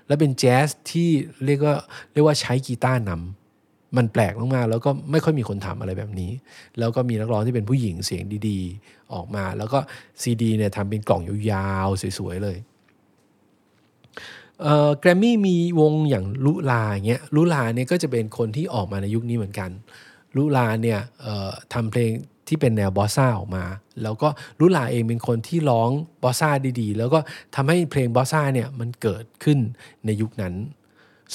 [0.07, 1.09] และเป็นแจ๊สที่
[1.45, 1.75] เรียกว่า
[2.13, 6.31] เรียกว่าใช้กีตาร์นำมันแปลกมากๆแล้วก็ไม่ค่อยมีคนทำอะไรแบบนี้
[6.79, 9.79] แล้วก็มีนักร้องที่เป็นผู้หญิงเสียงดีๆ ออกมา แล้วก็
[10.21, 12.57] ซีดีเนี่ยทำเป็นกล่องยาวๆสวยๆเลย
[14.99, 19.69] แกรมมี่มีวงอย่างลุลาเงี้ยลุลาเนี่ยก็จะเป็นคนที่ออกมาในยุคนี้เหมือนกัน
[20.37, 20.99] ลุลาเนี่ย
[21.73, 22.11] ทำเพลง
[22.47, 23.65] ที่เป็นแนว bossa ออกมา
[24.03, 24.29] แล้วก็
[24.59, 25.89] ลุลาเองเป็นคนที่ร้อง
[26.23, 27.19] bossa ดีๆ แล้วก็
[27.55, 29.59] ทำให้เพลง bossa เนี่ยมันเกิดขึ้น
[30.05, 30.53] ในยุคนั้น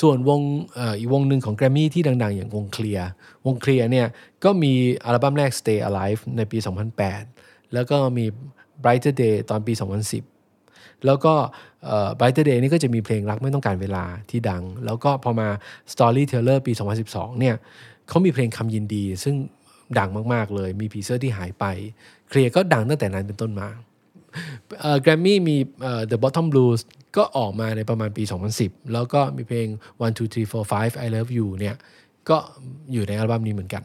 [0.01, 0.40] ส่วนวง
[0.99, 3.09] อีกวงหนึ่งของแกรมมี่ที่ดัง ๆ อย่างวง Klear
[3.47, 4.07] วง Klear เนี่ย
[4.44, 4.73] ก็มี
[5.05, 6.59] อัลบั้มแรก Stay Alive ในปี
[7.16, 8.25] 2008 แล้วก็มี
[8.83, 9.73] Brighter Day ตอนปี
[10.38, 11.35] 2010แล้วก็
[12.18, 15.49] Brighter Day นี่ก็จะมีเพลงรักไม่ต้องการเวลาที่ดัง แล้วก็พอมา
[15.92, 16.73] Storyteller ปี
[17.07, 17.55] 2012 เนี่ย
[18.09, 19.35] เขามีเพลงคำยินดี ซึ่ง
[19.98, 21.64] ดังมากๆเลย มีผีเสื้อที่หายไป
[22.29, 23.68] เคลียร์ก็ดังตั้งแต่นั้นเป็นต้นมา
[25.03, 25.57] แกรมมี่มี
[26.11, 26.81] The Bottom Blues
[27.16, 28.22] ก็ออกมาในประมาณปี
[28.59, 29.66] 2010 แล้วก็มีเพลง
[30.05, 31.77] one two three four five I love you เนี่ย
[32.29, 32.37] ก็
[32.92, 33.85] อยู่ในอัลบั้มนี้เหมือนกัน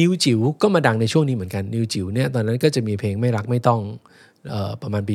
[0.00, 3.80] นิวจิ๋วก็มาดังในช่วงนี้เหมือนกัน นิวจิ๋วเนี่ยตอนนั้นก็จะมีเพลงไม่รักไม่ต้อง
[4.52, 5.14] อประมาณปี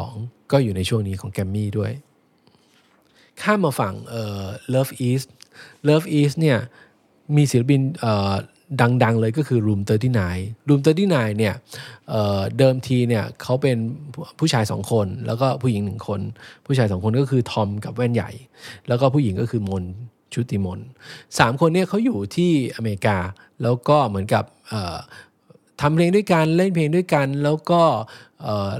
[0.00, 1.92] 2012 ก็อยู่ในช่วงนี้ของแกรมมี่ด้วย
[3.42, 3.94] ข้ามมาฝั่ง
[4.74, 5.28] Love East
[5.88, 6.58] Love East เนี่ย
[7.36, 7.80] มีศิลปิน
[8.82, 9.80] ดังๆ เลยก็คือ Room
[10.24, 11.54] 39 Room 39เนี่ย
[12.08, 13.76] เเดิมทีเนี่ยเขาเป็น
[14.38, 16.20] ผู้ชายสองคน แล้วก็ผู้หญิงหนึ่งคน
[16.66, 18.30] ผู้ชายสองคนก็คือทอมกับแว่นใหญ่
[18.88, 19.84] แล้วก็ผู้หญิงก็คือมน
[20.32, 20.80] ชุติมน
[21.38, 23.18] สามคนเนี่ยเขาอยู่ที่อเมริกา
[23.62, 24.44] แล้วก็เหมือนกับ
[25.80, 27.82] ทำเพลงด้วยกันเล่นเพลงด้วยกัน แล้วก็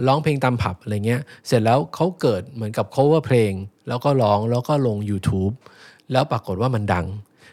[0.07, 3.53] ร้องเพลงตามผับอะไรเงี้ย เสร็จแล้วเขาเกิดเหมือนกับ cover เพลง
[3.89, 5.55] แล้วก็ร้องแล้วก็ลง YouTube
[6.13, 7.07] แล้วปรากฏว่ามันดัง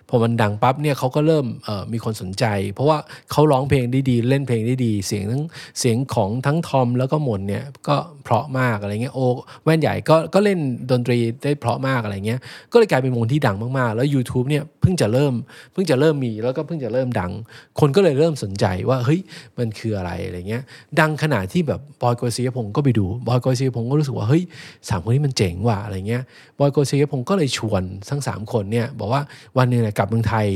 [0.10, 1.46] พอมันดังปั๊บเนี่ยเขาก็เริ่ม
[1.94, 2.98] มีคนสนใจ เพราะว่า
[3.32, 5.44] เขาร้องเพลงได้ดีเล่นเพลงได้ดีเสียงทั้ง
[5.80, 9.20] เสียงของทั้งทอมแล้วก็หมนเนี่ยก็เพราะมากอะไรเงี้ยโอ
[9.64, 10.60] แว่นใหญ่ก็ก็เล่น
[10.92, 12.40] ดนตรีได้เพราะมากอะไรเงี้ย
[12.72, 15.34] ก็เลยกลายเป็นวงที่ดังมากๆ แล้ว YouTube เนี่ยเพิ่งจะเริ่ม
[15.74, 17.32] เพิ่งจะเริ่มมีแล้วก็เพิ่งจะเริ่มดัง
[17.80, 19.20] คนก็เลยเริ่มสนใจว่าเฮ้ย
[19.58, 20.64] มันคืออะไรอะไรเงี้ย
[21.00, 24.44] ดังขนาดที่แบบบอยโกศิยพงศ์ก็ไปดูบอยโกศิยพงศ์ก็รู้สึกว่าเฮ้ย
[24.90, 26.24] สามคนนี้มันเจ๋งว่ะอะไรเงี้ย
[26.60, 29.22] บอยโกศิยพงศ์ก็เลยชวนทั้ง 3 คนเนี่ยบอกว่า
[29.58, 30.48] วันนึงเนี่ยกลับเมืองไทย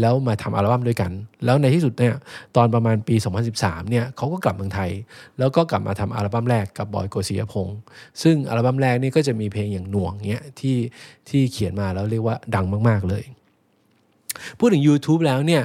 [0.00, 1.10] แล้วมาทำอัลบั้มด้วยกัน
[1.44, 2.14] แล้วในที่สุดเนี่ย
[2.56, 3.14] ตอนประมาณปี
[3.52, 4.90] 2013เนี่ยเขาก็กลับเมืองไทย
[5.38, 7.78] แล้วก็กลับมาทำอัลบั้มแรกกับบอยโกศิยพงศ์
[8.22, 10.76] ซึ่งอัลบั้มแรกนี่ก็จะมีเพลงอย่างหน่วงเนี้ยที่
[11.28, 13.24] ที่เขียนมาแล้วเรียกว่าดังมาก ๆเลย
[14.58, 15.62] พูดถึง YouTube แล้วเนี่ย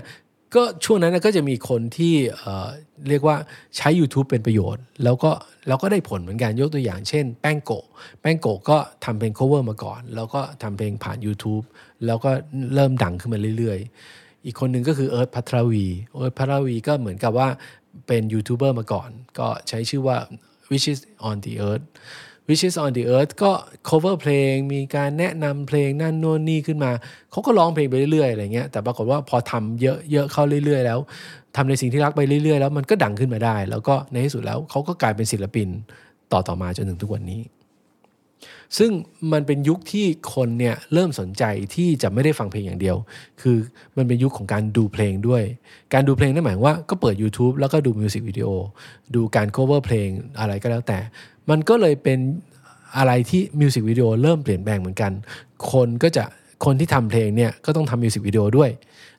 [0.55, 2.15] ก็ช่วงนั้นก็จะมีคนที่
[3.09, 3.35] เรียกว่า
[3.77, 5.31] ใช้ YouTube เป็นประโยชน์ แล้วก็
[5.67, 7.71] แล้วก็ได้ผลเหมือนกันยกตัวอย่างเช่น แปงโกะ
[8.21, 11.65] แปงโกะก็ทำเพลง cover มาก่อน แล้วก็ทำเพลงผ่าน YouTube
[12.05, 12.31] แล้วก็
[12.73, 17.47] เริ่มดังขึ้นมาเรื่อยๆ อีกคนหนึ่งก็คือเอิร์ธพัทรวีเอิร์ธพัทรวีก็เหมือนกับว่า
[18.07, 20.17] เป็นยูทูบเบอร์มาก่อน ก็ใช้ชื่อว่า
[20.69, 21.85] Wishes on the Earth
[22.47, 23.51] Wishes on the Earth ก็
[23.89, 26.91] cover เพลง มีการแนะนำเพลงนั่นโน่นนี่ขึ้นมา
[27.31, 30.99] เขาก็ร้องเพลงไปเรื่อยๆอะไรเงี้ย แต่ปรากฏว่าพอทำเยอะเยอะเข้าเรื่อยๆ แล้ว
[31.57, 35.67] ทำในสิ่งที่รักไปเรื่อยๆ แล้วมันก็ดังขึ้นมาได้ แล้วก็ในที่สุดแล้วเขาก็กลายเป็นศิลปิน
[36.31, 37.41] ต่อต่อมาจนถึงทุกวันนี้
[38.77, 38.91] ซึ่ง
[39.31, 41.43] มันเป็นยุคที่คนเนี่ยเริ่มสนใจ
[41.75, 42.97] ที่จะไม่ได้ฟังเพลงอย่างเดียว
[43.41, 43.57] คือ
[43.97, 45.43] มันเป็นยุคของการดูเพลงด้วย
[45.93, 48.47] การดูเพลงนั่นหมายว่าก็เปิด YouTube แล้วก็ดูมิวสิกวิดีโอ
[49.15, 50.99] ดูการ cover เพลงอะไรก็แล้วแต่
[51.49, 52.19] มันก็เลยเป็น
[52.97, 55.11] อะไรที่มิวสิกวิดีโอเริ่มเปลี่ยนแปลงเหมือนกัน
[55.71, 56.23] คนก็จะ
[56.65, 58.69] คนที่ทำเพลงเนี่ยก็ต้องทำมิวสิกวิดีโอด้วย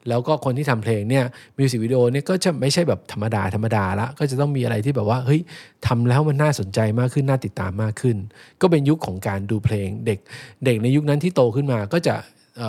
[0.08, 1.24] แล้วก็คนที่ทำเพลงเนี่ย
[1.58, 5.40] มิวสิกวิดีโอเนี่ยก็จะไม่ใช่แบบธรรมดาธรรมดาละก็จะต้องมีอะไรที่แบบว่าเฮ้ย
[5.86, 8.16] ทำแล้วมันน่าสนใจมากขึ้นน่าติดตามมากขึ้น
[8.60, 10.18] ก็เป็นยุคของการดูเพลงเด็ก
[10.64, 12.14] เด็กในยุคนั้นที่โตขึ้นมาก็จะ
[12.58, 12.60] เ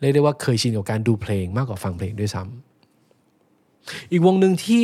[0.00, 2.52] เรียกได้ว่าเคยชินกับการดูเพลงมากกว่าฟังเพลงด้วยซ้ำ
[4.12, 4.82] อีกวงหนึ่งที่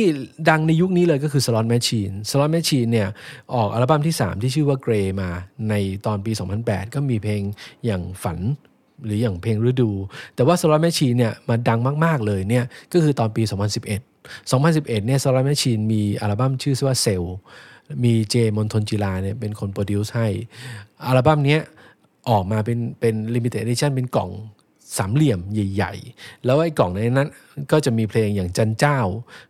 [0.49, 3.09] ดังในยุคนี้เลยก็คือ Slot Machine Slot Machine เนี่ย
[3.55, 5.29] ออกอัลบั้มที่ 3 ที่ชื่อว่า Grey มา
[5.69, 5.73] ใน
[6.05, 6.31] ตอนปี
[6.63, 7.41] 2008 ก็มีเพลง
[7.85, 8.39] อย่างฝัน
[9.05, 9.89] หรืออย่างเพลงฤดู
[10.35, 17.23] แต่ว่า Slot Machine เนี่ยมาดังมาก ๆ เลยเนี่ยก็คือตอนปี 2011 2011เนี่ย Slot Machine มีอัลบั้มชื่อว่าเซล
[18.03, 20.27] มีเจมณฑล จิราเนี่ยเป็นคน produce ให้
[21.05, 21.57] อัลบั้มนี้
[22.29, 24.29] ออกมาเป็นเป็น limited edition เป็นกล่อง
[24.97, 27.29] สามเหลี่ยมใหญ่ ๆ แล้วไอ้กล่องในนั้น
[27.71, 28.99] ก็จะมีเพลงอย่างจันทร์เจ้า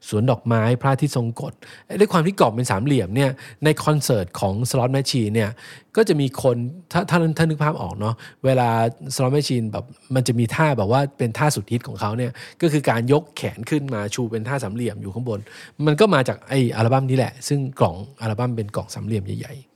[0.08, 1.54] สวนดอกไม้พระอาทิตย์ทรงกลด
[2.00, 3.32] ด้วยความที่กล่องเป็นสามเหลี่ยมเนี่ย
[3.64, 5.50] ในคอนเสิร์ตของ Slot Machine เนี่ย
[5.98, 6.58] ก็จะมีคน
[6.92, 8.70] ถ้าถ้าท่านนึกภาพออกเนาะเวลา
[9.16, 15.40] Slot Machine แบบมันจะมีท่าแบบว่าเป็นท่าสุดฮิตของเขาเนี่ยก็คือการยกแขนขึ้นมาชูเป็นท่าสามเหลี่ยมอยู่ข้างบน
[15.86, 19.71] มันก็มาจากไออัลบั้มนี้แหละ ซึ่งกล่องอัลบั้มเป็นกล่องสามเหลี่ยมใหญ่ๆ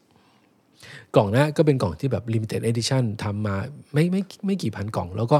[1.16, 3.56] กล่องนะก็เป็นกล่องที่แบบ limited edition ทำมา
[3.94, 5.38] ไม่ไม่ไม่กี่พันกล่อง แล้วก็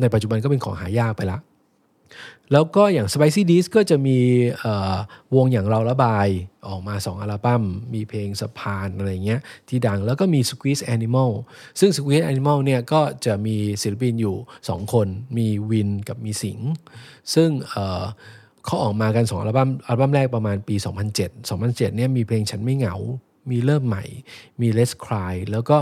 [0.00, 1.38] ในปัจจุบันก็เป็นของหายากไปละ
[2.52, 4.18] แล้วก็อย่าง Spicy d i s ก็จะมี
[5.34, 6.28] วงอย่างเราระบาย
[6.68, 7.62] ออกมา 2 อัลบั้ม
[7.94, 11.30] มีเพลงสะพานอะไรเงี้ยที่ดังแล้วก็มี Squeeze Animal
[11.80, 16.58] ซึ่ง Squeeze Animal เนี่ยก็จะมีศิลปินอยู่ 2 คน มีวินกับมีสิง
[17.34, 17.48] ซึ่ง
[18.64, 20.74] เขาออกมากัน 2 อัลบั้ม อัลบั้มแรกประมาณปี
[21.12, 22.96] 2007 2007เนี่ยมีเพลงฉันไม่เหงา
[23.50, 24.04] มีเริ่มใหม่
[24.60, 25.78] มี Let's Cry แล้วก็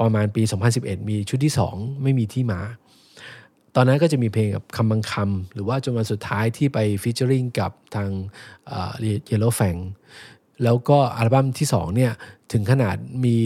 [0.00, 0.42] ประมาณปี
[0.76, 2.60] 2011 มีชุดที่ 2 ไม่มีที่มา
[3.74, 8.10] ตอนนั้นก็จะมีเพลงกับคำบางคำหรือว่าจนวันสุดท้ายที่ไป featuring กับทาง
[9.28, 9.76] Yellow Fang
[10.64, 12.12] แล้วก็อัลบั้มที่ 2 เนี่ย
[12.52, 13.36] ถึงขนาดมี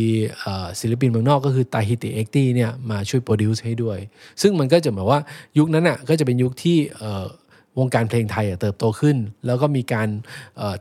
[0.81, 3.99] ศิลปินเมืองนอกก็คือตาฮิติเอ็กตี้เนี่ย มาช่วย produce ให้ด้วย
[4.43, 5.21] ซึ่งมันก็จะหมายว่า
[5.59, 6.79] ยุคนั้นอะก็จะเป็นยุคที่
[7.81, 9.17] วงการเพลงไทยเติบโตขึ้น
[9.47, 10.09] แล้วก็มีการ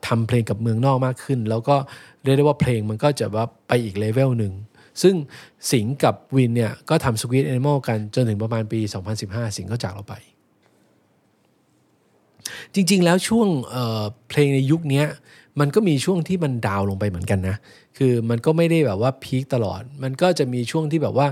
[0.07, 1.75] ทำเพลงกับเมืองนอกมากขึ้น แล้วก็
[2.23, 4.53] เรียกได้ว่าเพลงมันก็จะว่าไปอีกเลเวลหนึ่ง
[5.01, 5.15] ซึ่ง
[5.71, 8.79] สิงกับวินเนี่ยก็ทำสควีตแอนิมอลกันจนถึงประมาณปี
[9.19, 10.15] 2015 สิงก็จากเราไป
[12.73, 15.03] จริงๆแล้วช่วงเเพลงในยุคนี้
[15.59, 17.57] มันก็มีช่วงที่มันดาวลงไปเหมือนกันนะ
[17.97, 21.27] คือมันก็ไม่ได้แบบว่าพีคตลอด มันก็จะมีช่วงที่แบบว่า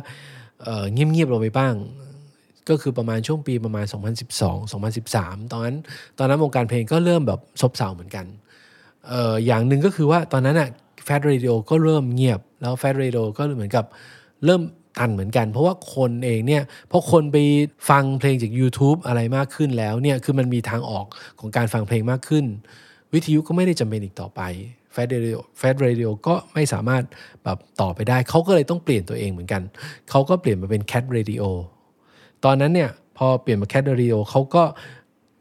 [0.93, 1.73] เงียบๆลงไปบ้าง
[2.69, 3.85] ก็คือประมาณช่วงปีประมาณ
[4.29, 5.77] 2012 2013 ตอนนั้น
[6.17, 8.25] ตอนนั้นวงการเพลงก็เริ่มแบบซบเซาเหมือนกัน
[9.11, 10.69] อออย่างหนึ่งก็คือว่าตอนนั้นอะ
[11.05, 13.85] Fat Radio ก็เริ่มเงียบ แล้ว Fat Radio ก็เหมือนกับ
[14.45, 14.61] เริ่ม
[14.97, 17.37] ตันเหมือนกัน เพราะว่าคนเองเนี่ยพอคนไป
[17.89, 21.05] ฟังเพลงจาก YouTube อะไรมากขึ้นแล้วเนี่ยคือมันมีทางออก
[21.39, 22.45] ของการฟังเพลงมากขึ้น
[23.13, 24.41] วิทยุก็ไม่ได้จำเป็นอีกต่อไป
[24.93, 27.03] Fat Radio Fat Radio ก็ไม่สามารถ
[27.43, 29.61] แบบต่อไปได้ เขาก็เลยต้องเปลี่ยนตัวเองเหมือนกัน
[30.09, 31.43] เขาก็เปลี่ยนมาเป็น Cat Radio
[32.45, 34.63] ตอนนั้นเนี่ยพอเปลี่ยนมา Cat Radio เขาก็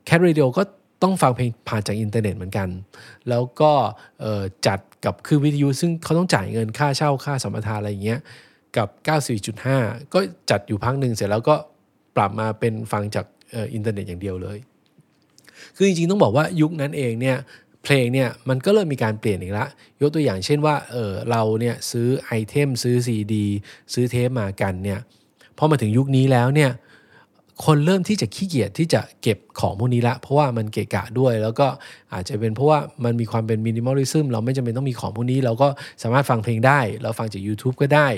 [0.06, 0.62] Cat Radio ก็
[1.02, 2.68] ต้องฟังเพลงผ่านจากอินเทอร์เน็ตเหมือนกัน
[3.28, 3.72] แล้วก็
[4.66, 8.20] จัดกับคือวิทยุซึ่งเขาต้องจ่ายเงินค่าเช่าค่าสัมปทานอะไรอย่างเงี้ย
[8.76, 8.88] กับ
[9.50, 10.18] 94.5 ก็
[10.50, 11.56] จัดอยู่พักหนึ่งเสร็จแล้วก็
[12.16, 13.26] ปรับมาเป็นฟังจาก
[13.74, 14.58] อินเทอร์เน็ตอย่างเดียวเลย
[15.76, 17.36] คือจริงๆต้องบอกว่ายุคนั้นเองเนี่ย
[17.82, 19.66] เพลงเนี่ยมันก็เริ่มมีการเปลี่ยนอีกละ
[20.00, 23.46] ยกตัวอย่างเช่นว่าเออเราเนี่ยซื้อ item ซื้อซีดี
[23.94, 25.00] ซื้อเทปมากันเนี่ย
[25.58, 26.70] พอมาถึงยุคนี้แล้วเนี่ย
[27.64, 31.66] คนเริ่มที่จะขี้เกียจที่จะเก็บของพวกนี้ละ เพราะว่ามันเกะกะด้วย แล้วก็
[32.12, 35.68] อาจจะเป็นเพราะว่ามันมีความเป็น minimalism เราไม่จำเป็นต้องมีของพวกนี้ เราก็
[36.02, 38.08] สามารถฟังเพลงได้ เราฟังจาก YouTube ก็ได้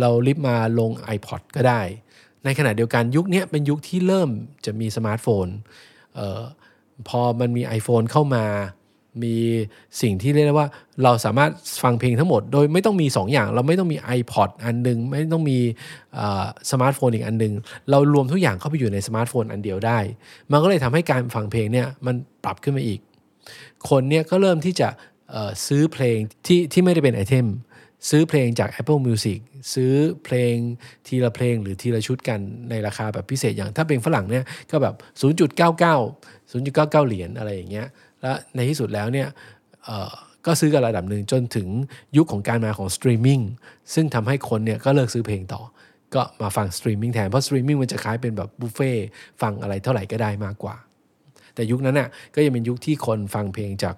[0.00, 1.80] เรา rip มาลง iPod ก็ได้
[2.44, 4.28] ในขณะเดียวกันยุคนี้เป็นยุคที่เริ่ม
[4.66, 5.46] จะมีสมาร์ทโฟน
[6.18, 6.42] ออ
[7.08, 8.44] พอมันมี iPhone เข้ามา
[9.22, 9.36] มี
[10.00, 10.68] สิ่งที่เรียกได้ว่า
[11.02, 11.50] เราสามารถ
[11.82, 15.58] ฟังเพลงทั้งหมด โดยไม่ต้องมี2ออย่าง เราไม่ต้องมี iPod อันนึง ไม่ต้องมี
[16.70, 17.54] สมาร์ทโฟนอีกอันนึง
[17.90, 19.98] เรารวมทุกอย่างเข้าไปอยู่ในสมาร์ทโฟนอันเดียวได้
[20.50, 23.00] มันก็เลยทำให้การฟังเพลงเนี่ยมันปรับขึ้นมาอีก
[23.88, 24.88] คนเนี่ยก็เริ่มที่จะ
[25.66, 27.46] ซื้อเพลงที่ที่ไม่ได้เป็น item
[28.10, 29.38] ซื้อเพลงจาก Apple Music
[29.74, 29.92] ซื้อ
[30.24, 30.54] เพลง
[31.06, 35.82] ทีละเพลงหรือทีละชุดกันในราคาแบบพิเศษอย่างถ้าเป็นฝรั่งเนี่ยก็แบบ 0.99
[36.52, 37.86] 0.99 เหรียญอะไรอย่างเงี้ย
[38.22, 39.28] และในที่สุดแล้วเนี่ย
[40.46, 41.68] ก็ซื้อกันระดับหนึ่งจนถึง
[42.16, 43.40] ยุคของการมาของสตรีมมิ่ง
[43.94, 45.62] ซึ่งทำให้คนเนี่ยก็เลิกซื้อเพลงต่อ
[46.14, 48.92] ก็มาฟังสตรีมมิ่งแทน เพราะสตรีมมิ่งมันจะคล้ายเป็นแบบบุฟเฟ่
[49.42, 50.76] ฟังอะไรเท่าไหร่ก็ได้มากกว่า
[51.54, 53.94] แต่ยุคนั้นน่ะก็ยังเป็นยุคที่คนฟังเพลงจาก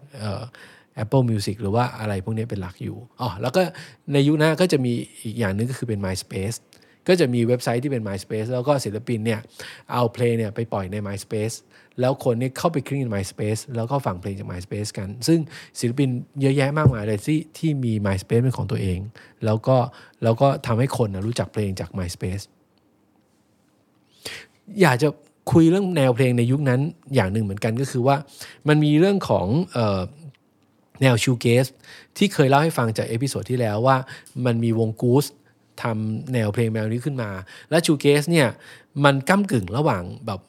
[1.02, 3.62] Apple Music หรือว่าอะไรพวกนี้เป็นหลักอยู่อ๋อแล้วก็
[4.12, 6.56] ในยุคนั้นก็จะมีอีกอย่างนึงก็คือเป็น MySpace
[7.08, 9.40] ก็จะมีเว็บไซต์ที่เป็น MySpace แล้วก็ศิลปินเนี่ย
[9.92, 11.56] เอาเพลงเนี่ยไปปล่อยใน MySpace
[12.00, 15.38] แล้วคนนี่เข้าไปคลิกใน MySpace แล้วก็ฟังเพลงจาก MySpace กัน ซึ่ง
[15.78, 16.08] ศิลปิน
[16.40, 18.98] เยอะแยะมากมายเลยที่ที่มี MySpace เป็นของตัวเอง
[19.44, 19.76] แล้วก็
[20.22, 22.44] แล้วก็ทำให้คนนะรู้จักเพลงจาก MySpace
[24.80, 25.08] อยากจะ
[25.52, 26.80] คุยเรื่องแนวเพลงในยุคนั้น
[27.14, 28.16] อย่างหนึ่งเหมือนกันก็คือว่า
[28.68, 30.02] มันมีเรื่องของออ
[31.02, 31.66] แนว shoegaze
[32.16, 33.96] ที่เคยเล่าให้ฟังจาก episode ที่แล้วว่า
[34.44, 35.24] มันมีวงกูส
[35.82, 37.30] ทำแนวเพลงแนวนี้ขึ้นมา
[37.70, 38.48] และ shoegaze เนี่ย
[39.04, 40.40] มันก้ากึ่งระหว่างแบบ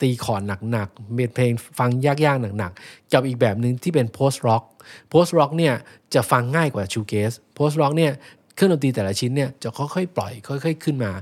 [0.00, 4.64] ตีคอร์ดหนักๆเป็นเพลงฟังยากๆหนักๆกับอีกแบบหนึ่งที่เป็น post rock
[5.12, 5.74] post rock เนี่ย
[6.14, 8.12] จะฟังง่ายกว่า shoegaze post rock เนี่ย
[8.54, 11.12] เครื่องดนตรีแต่ละชิ้นเนี่ยจะค่อยๆปล่อยค่อยๆขึ้นมา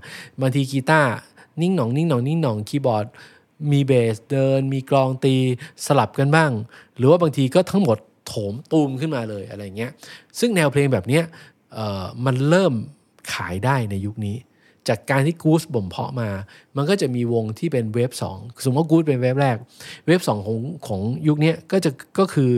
[0.40, 1.10] บางทีกีตาร์
[1.60, 3.06] นิ่งหนองนิ่งหนองนิ่งหนองคีย์บอร์ด
[3.70, 5.36] มีเบสเดิน มีกลองตี
[5.86, 6.50] สลับกันบ้าง
[6.96, 9.92] หรือว่าบางทีก็ทั้งหมดโถมตูมขึ้นมาเลยอะไรเงี้ย
[10.38, 11.24] ซึ่งแนวเพลงแบบเนี้ย
[12.26, 12.72] มันเริ่ม
[13.32, 14.36] ขายได้ในยุคนี้
[14.88, 16.30] จากการที่กู๊สบ่มเพาะมา
[16.76, 19.56] มันก็จะมีวงที่เป็นเวฟสองสมมติว่ากูสเป็นเวฟแรก
[20.06, 22.52] เวฟสองของของยุคนี้ก็จะก็คือ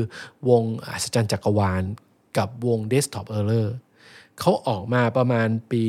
[0.48, 1.82] วงอัศจรรย์จักรวาล
[2.38, 3.68] กับวง Desktop Error
[4.38, 5.82] เขาออกมาประมาณปี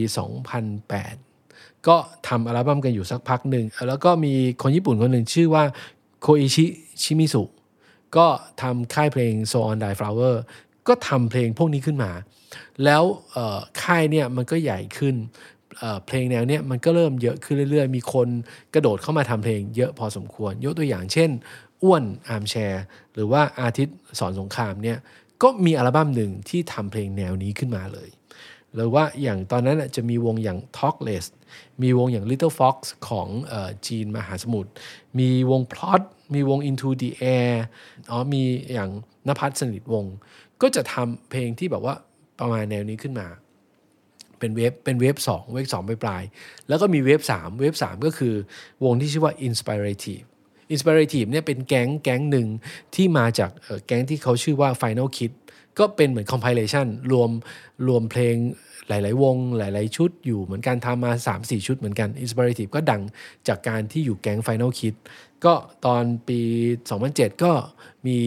[1.09, 1.97] 2008 ก็
[2.27, 5.63] ทำอัลบั้มกันอยู่สักพักหนึ่ง แล้วก็มีคนญี่ปุ่นคนหนึ่งชื่อว่า
[6.21, 6.65] โคอิชิ
[7.01, 7.43] ชิมิสุ
[8.17, 8.27] ก็
[8.61, 10.35] ทำค่ายเพลง So on Dry Flower
[10.87, 12.11] ก็ทำเพลงพวกนี้ขึ้นมา
[12.83, 13.03] แล้ว
[13.83, 15.15] ค่ายเนี่ยมันก็ใหญ่ขึ้น
[16.07, 18.27] เพลงแนวเนี้ยมันก็เริ่มเยอะขึ้นเรื่อยๆ มีคน
[18.73, 21.29] กระโดดเข้ามาทำเพลงเยอะพอสมควร ยกตัวอย่างเช่น
[21.83, 24.97] อ้วน Armchair หรือว่าอาทิตย์สอนสงครามเนี่ย
[25.43, 28.09] ก็มีอัลบั้มหนึ่งที่ทำเพลงแนวนี้ขึ้นมาเลย
[28.75, 31.25] หรือว่าอย่างตอนนั้นจะมีวงอย่าง Talkless
[31.81, 32.77] มีวงอย่าง Little Fox
[33.09, 33.27] ของ
[33.87, 34.71] จีนมหาสมุทร
[35.19, 36.01] มีวง Plot
[36.33, 37.53] มีวง Into the Air
[38.09, 38.89] อ๋อมีอย่าง
[39.27, 40.05] นภัสสนิทวง
[40.61, 41.95] ก็จะทำเพลงที่แบบว่า
[42.39, 43.27] ประมาณแนวนี้ขึ้นมา
[44.39, 46.23] เป็นเวฟเป็นเวฟสองเวฟสองปลาย
[46.67, 48.35] แล้วก็มีเวฟสามเวฟสามก็คือ
[48.83, 50.25] วงที่ชื่อว่า Inspirative
[50.73, 52.47] Inspirative เนี่ยเป็นแก๊งแก๊งหนึ่ง
[52.95, 53.51] ที่มาจาก
[53.87, 55.31] แก๊งที่เขาชื่อว่า Final Kid
[55.79, 57.29] ก็เป็นเหมือน compilation รวม
[57.87, 58.35] รวมเพลง
[58.87, 63.01] หลาย ๆ วง หลาย ๆ ชุดอยู่เหมือนกันทำมา 3-4 ชุดเหมือนกัน Inspirative ก็ดัง
[63.47, 64.95] จากการที่อยู่แก๊ง Final Kid
[65.45, 65.53] ก็
[65.85, 66.39] ตอนปี
[66.91, 67.51] 2007 ก็
[68.07, 68.17] มี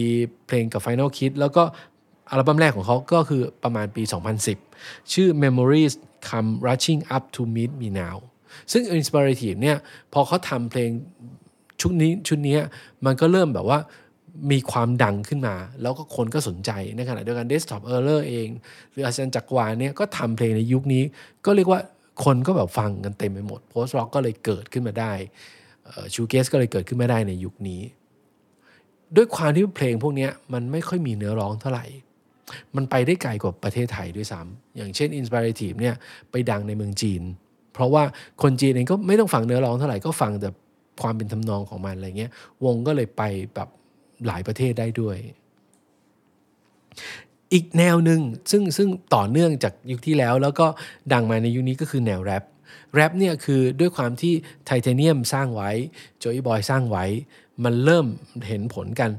[0.47, 1.63] เพลงกับ Final Kid แล้วก็
[2.29, 4.03] อัลบั้มแรกของเขาก็คือประมาณปี
[4.43, 4.72] 2010
[5.13, 5.93] ชื่อ Memories
[6.27, 8.17] Come Rushing Up to Meet Me Now
[8.71, 9.77] ซึ่ง Inspirative เนี่ย
[10.13, 10.89] พอเขาทำเพลง
[11.81, 12.57] ชุดนี้ชุดนี้
[13.05, 13.79] มันก็เริ่มแบบว่า
[14.51, 18.47] มีความดังขึ้นมา แล้วก็คนก็สนใจในขณะเดียวกัน Desktop Error เอง
[18.91, 21.03] หรืออาจารย์จักรวาลเนี่ยก็ทำเพลงในยุคนี้
[21.45, 21.81] ก็เรียกว่า
[22.23, 25.13] คนก็แบบฟังกันเต็มไปหมด Post Rock ก็เลยเกิดขึ้นมาได้
[26.13, 27.81] ชูเกสก็เลยเกิดขึ้นมาได้ในยุคนี้
[29.15, 31.85] ด้วยความที่เพลงพวกนี้มันไม่ค่อยมีเนื้อร้องเท่าไหร่
[32.75, 35.95] มันไปได้ไกลกว่าประเทศไทยด้วยซ้ำอย่างเช่น Inspirative เนี่ย
[36.31, 37.21] ไปดังในเมืองจีน
[37.73, 38.03] เพราะว่า
[38.41, 40.49] คนจีนเองก็ไม่ต้องฟังเนื้อร้องเท่าไหร่ก็ฟังแต่
[41.01, 42.31] ความเป็นทำนองของมันอะไรเงี้ย
[42.65, 43.21] วงก็เลยไป
[43.55, 43.69] แบบ
[44.27, 45.17] หลายประเทศได้ด้วย
[47.53, 50.67] อีกแนวหนึ่งซึ่งซึ่งต่อเนื่องจากยุคที่แล้ว แล้วก็
[51.13, 52.43] ดังมาในยุคนี้ก็คือแนวแรป
[52.93, 54.33] แรปเนี่ยคือด้วยความที่
[54.65, 55.71] ไทเทเนียมสร้างไว้
[56.19, 57.05] โจยบอยสร้างไว้
[57.63, 58.05] มันเริ่ม
[58.47, 59.11] เห็นผลกัน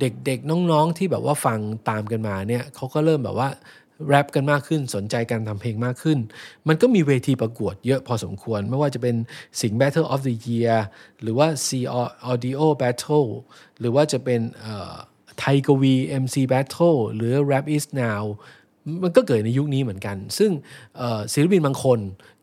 [0.00, 3.48] เด็กๆน้องๆที่แบบว่าฟังตามกันมาเนี่ยเขาก็เริ่มแบบว่า
[4.08, 6.18] แรปกันมากขึ้นสนใจการทำเพลงมากขึ้น
[6.68, 9.16] มันก็มีเวทีประกวดเยอะพอสมควร ไม่ว่าจะเป็น
[9.60, 10.76] สิง Battle of the Year
[11.22, 11.68] หรือว่า C
[12.32, 13.28] Audio Battle
[13.80, 14.40] หรือว่าจะเป็น
[15.38, 18.22] ไทยกวี MC Battle หรือ Rap is Now
[19.02, 20.50] มันก็เกิดในยุคนี้เหมือนกัน ซึ่ง
[21.32, 21.98] ศิลปินบางคน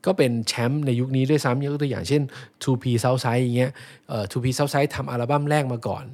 [0.05, 2.21] ก็เป็นแชมป์ในยุคนี้ด้วยซ้ำยกตัวอย่างเช่น
[2.63, 3.71] 2P Southside อย่างเงี้ย
[4.31, 6.05] 2P Southside ทำอัลบั้มแรกมาก่อน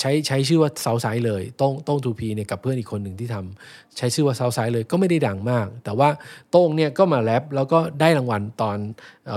[0.00, 6.08] ใช้ใช้ชื่อว่า Southside เลยโต้งโต้ง Twopee เนี่ยกับเพื่อนอีกคนหนึ่งที่ทำใช้ชื่อว่า Southside เลยก็ไม่ได้ดังมาก แต่ว่า
[6.50, 8.78] โต้งเนี่ยก็มาแรปแล้วก็ได้รางวัลตอน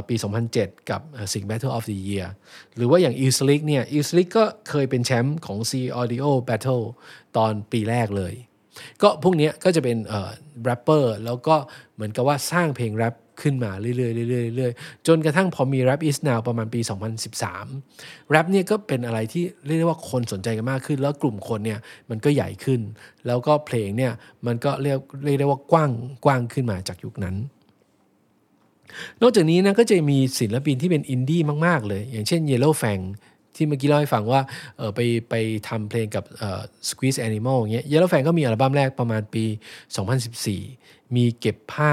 [0.08, 0.16] ปี
[0.54, 2.28] 2007 กับ s i n g Battle of the Year
[2.76, 6.84] หรือว่าอย่าง e สลิกเนี่ย e สลิกก็เคยเป็นแชมป์ของ C Audio Battle
[7.38, 8.34] ตอนปีแรกเลย
[9.02, 9.98] ก็พวกนี้ก็จะเป็น
[10.64, 11.56] แรปเปอร์แล้วก็
[11.96, 16.80] เหมือนกับว่าสร้างเพลงแรป ขึ้นมาเรื่อยๆเรื่อยๆเรื่อยๆจนกระทั่งพอมี Rap is now ประมาณปี
[17.56, 22.82] 2013 Rap เนี่ยก็เป็นอะไรที่เรียกได้ว่าคนสนใจกันมากขึ้น แล้วกลุ่มคนเนี่ยมันก็ใหญ่ขึ้น
[23.28, 24.14] แล้วก็เพลงเนี่ย
[24.46, 25.92] มันก็เรียกเรียกได้ว่ากว้าง
[26.26, 27.36] กว้างขึ้นมาจากยุคนั้น
[29.22, 33.04] นอกจากนี้นะก็จะมีศิลปินที่เป็นอินดี้มาก ๆ เลย อย่างเช่น Yellow Fang
[33.56, 34.42] ที่เมื่อกี้เล่าให้ฟังว่า
[34.96, 35.34] ไปไป
[35.68, 36.24] ทำเพลงกับ
[36.90, 39.46] Squeeze Animal อย่างเงี้ย Yellow Fang ก็มีอัลบั้มแรกประมาณปี
[40.30, 41.92] 2014 มีเก็บผ้า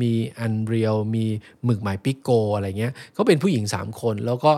[0.00, 1.24] มีอันเรียลมี
[1.64, 4.52] หมึกหมายปิโกอะไรเงี้ยเขาเป็นผู้หญิง 3 คน แล้วก็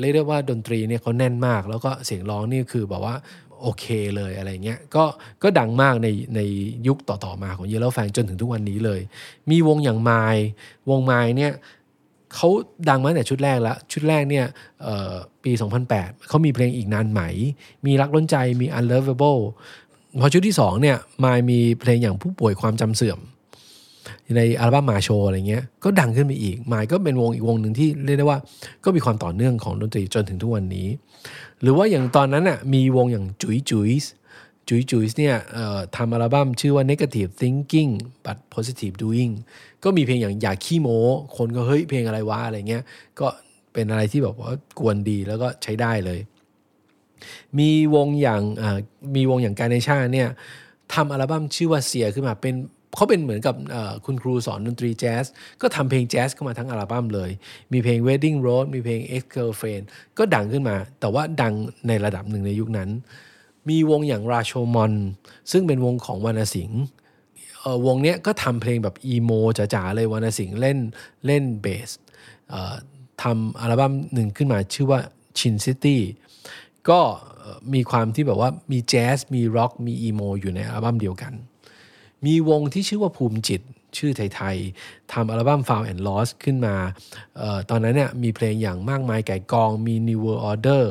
[0.00, 3.14] เรียกได้ว่าดนตรีเนี่ยเขาแน่นมาก แล้วก็เสียงร้องนี่คือแบบว่า
[3.62, 3.84] โอเค
[4.16, 5.04] เลยอะไรเงี้ยก็
[5.42, 6.40] ก็ดังมากในใน
[6.86, 9.00] ยุคต่อๆมาของเยลโลแฟงจนถึงทุกวันนี้เลย
[9.50, 10.10] มีวงอย่างไม
[10.90, 11.52] วงไมเนี่ย
[12.34, 12.48] เขา
[12.88, 14.46] ดังมาตั้งแต่ชุดแรกแล้วชุดแรกเนี่ย
[15.44, 15.52] ปี
[15.90, 17.22] 2008 เขามีเพลงอีกนานไหม
[17.86, 19.40] มีรักล้นใจมี unlovable
[20.20, 23.18] พอชุดที่2เนี่ยมายมีเพลงอย่างผู้ป่วยความจำเสื่อม
[24.36, 28.38] ในอัลบั้มมาโชอะไรเงี้ยก็ดังขึ้นไปอีกมายก็เป็นวงอีกวงหนึ่งที่เรียกได้ว่า
[28.84, 30.88] ก็มีความต่อเนื่องของดนตรีจนถึงทุกวันนี้
[31.60, 33.90] หรือว่าอย่างตอนนั้นอะมีวงอย่างจุ๋ยจุ๋ย
[34.68, 35.36] จุ๋ยจุ๋ยเนี่ย
[35.96, 37.90] ทำอัลบั้มชื่อว่า negative thinking
[38.24, 39.32] but positive doing
[39.84, 41.00] ก็มีเพลงอย่างอยากขี้โม้
[41.36, 42.82] คนก็เฮ้ยเพลงอะไรวะอะไรเงี้ย
[43.20, 43.26] ก็
[43.72, 46.20] เป็นอะไรที่แบบว่ากวนดีแล้วก็ใช้ได้เลย
[47.58, 48.42] มีวงอย่าง
[49.14, 50.28] มีวงอย่างการเนชาเนี่ย
[50.94, 52.54] ทำอัลบั้มชื่อว่าเสียขึ้นมาเป็น
[52.96, 53.54] เขาเป็นเหมือนกับ
[54.04, 55.24] คุณครูสอนดนตรีแจ๊ส
[55.62, 57.30] ก็ทำเพลงแจ๊สเข้ามาทั้งอัลบั้มเลย
[57.72, 59.84] มีเพลง Wedding Road มีเพลง Ex Girlfriend
[60.18, 61.52] ก็ดังขึ้นมา แต่ว่าดัง
[61.88, 62.90] ในระดับหนึ่งในยุคนั้น
[63.68, 64.92] มีวงอย่างราโชมอน
[65.52, 66.82] ซึ่งเป็นวงของวรรณสิงห์
[67.86, 70.78] วงเนี้ยก็ทำเพลงแบบอีโมจ๋าๆเลยวรรณสิงห์เล่น
[71.26, 71.90] เล่นเบส
[73.22, 75.00] ทำอัลบั้มหนึ่งขึ้นมาชื่อว่า
[75.38, 76.02] ชินซิตี้
[76.90, 77.00] ก็
[77.74, 81.32] มีความที่แบบว่ามีแจ๊สมีร็อกมีอีโมอยู่ในอัลบั้มเดียวกัน
[82.26, 83.60] มีวงที่ชื่อว่าภูมิจิต
[83.96, 86.76] ชื่อไทยๆทำอัลบั้ม Found and Lost ขึ้นมา
[87.40, 90.84] ออตอนนั้นเนี่ยมีเพลงอย่างมากมายไก่กองมี New World Order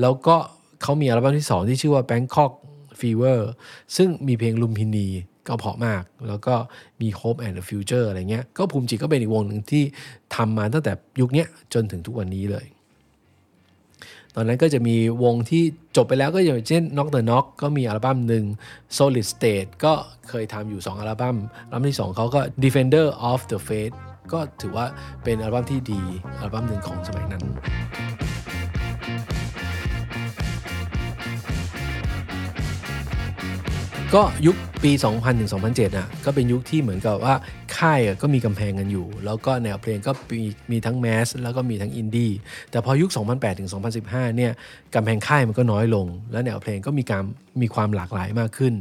[0.00, 0.36] แล้วก็
[0.82, 2.52] เขามีอัลบั้มที่ 2 ที่ชื่อว่า Bangkok
[3.00, 3.40] Fever
[3.96, 5.08] ซึ่งมีเพลงลุมพินี
[5.46, 6.54] ก็เพาะมาก แล้วก็
[7.00, 9.84] มี Hope and the Future อะไรเงี้ย ก็ภูมิจิตก็เป็นอีกวงหนึ่งที่
[10.34, 12.66] ทำมาตั้งแต่ยุคนี้จนถึงทุกวันนี้เลย
[14.38, 15.62] ตอนนั้นก็จะมีวงที่
[15.96, 18.44] จบไปแล้วก็อย่างเช่น Knock the Knock ก็มีอัลบั้มหนึ่ง
[18.96, 19.92] Solid State ก็
[20.28, 23.94] เคยทำอยู่ 2 อัลบั้มอัลบั้มที่ 2เขาก็ Defender of the Faith
[24.32, 24.86] ก็ถือว่า
[25.24, 26.02] เป็นอัลบั้มที่ดี
[26.38, 27.44] อัลบั้มหนึ่งของสมัยนั้น
[34.16, 37.34] ก็ยุคปี 2000ถึง2007อะก็เป็นยุคที่เหมือนกับว่า
[37.78, 42.32] ค่ายก็มีกำแพงกันอยู่ แล้วก็แนวเพลงก็มีมีทั้ง mass แล้วก็มีทั้งอินดี้
[42.70, 43.70] แต่พอยุค 2008ถึง
[44.02, 44.52] 2015เนี่ย
[44.94, 47.22] กำแพงค่ายมันก็น้อยลง แล้วแนวเพลงก็มีการ
[47.62, 48.74] มีความหลากหลายมากขึ้น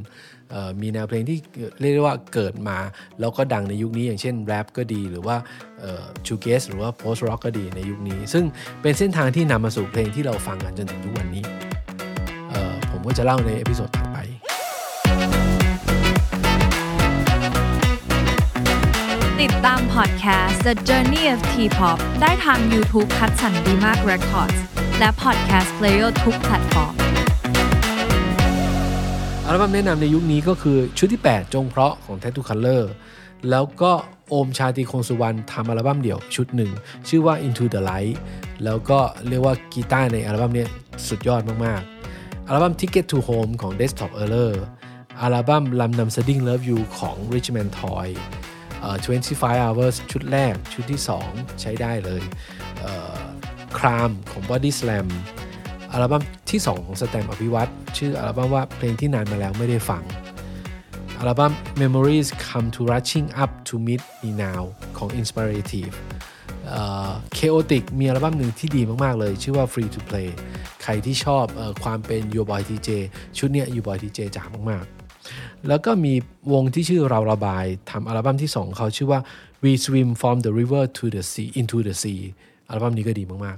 [0.82, 1.38] มีแนวเพลงที่
[1.80, 2.78] เรียกว่าเกิดมา
[3.20, 5.36] แล้วก็ดังในยุคนี้อย่างเช่นแรปก็ดีหรือว่า
[6.28, 8.44] shoegaze หรือว่า post rock ก็ดีในยุคนี้ ซึ่ง
[8.82, 11.44] เป็นเส้นทางที่นำมาสู่เพลงที่เราฟังกันจนถึงทุกวันนี้
[12.92, 14.20] ผมก็จะเล่าใน episode ถัดไป
[19.46, 24.60] ติดตามพอดแคสต์ The Journey of T-pop ได้ทาง YouTube คัดสรรดีมาก Records
[25.00, 26.94] และ Podcast Player ทุกแพลตฟอร์ม
[29.46, 32.84] อัลบั้มแนะนำในยุคนี้ก็คือชุดที่ 8 จงเพราะของ Tattoo Color
[33.50, 33.92] แล้วก็
[34.30, 36.72] โอมชาติคงสุวรรณทำอัลบั้มเดี่ยวชุดหนึ่ง
[37.08, 38.16] ชื่อว่า Into the Light
[38.64, 40.66] แล้วก็เรียกว่ากีตาร์ในอัลบั้มนี้
[41.08, 41.82] สุดยอดมาก
[42.16, 44.54] ๆ อัลบั้ม Ticket to Home ของ Desktop Error
[45.22, 48.10] อัลบั้มลำนำ Sudden Love You ของ Richmond Toy
[48.94, 52.24] 25 hours ชุดแรกชุดที่ 2 ใช้ได้เลย
[53.78, 55.08] ครามของ Body Slam
[55.92, 60.04] อัลบั้มที่ 2 ของสแตมอภิวัตชื่ออัลบั้มว่าเพลงที่นานมาแล้วไม่ได้ฟัง
[61.20, 64.64] อัลบั้ม Memories Come to Rushing Up to Meet Me Now
[64.98, 65.94] ของ Inspirative
[67.38, 70.30] Chaotic มีอัลบั้มหนึ่งที่ดีมาก ๆ เลย ชื่อว่า Free to Play
[70.84, 72.90] ใครที่ชอบอความเป็น Your Boy TJ
[73.38, 74.86] ชุดเนี้ย Your Boy TJ จ๋ามาก
[75.68, 76.14] แล้วก็มี
[76.54, 79.20] วงที่ชื่อเราระบายทำอัลบั้มที่ 2 เขาชื่อว่า
[79.64, 82.22] We Swim from the River to the Sea into the Sea
[82.70, 83.58] อัลบั้มนี้ก็ดีมาก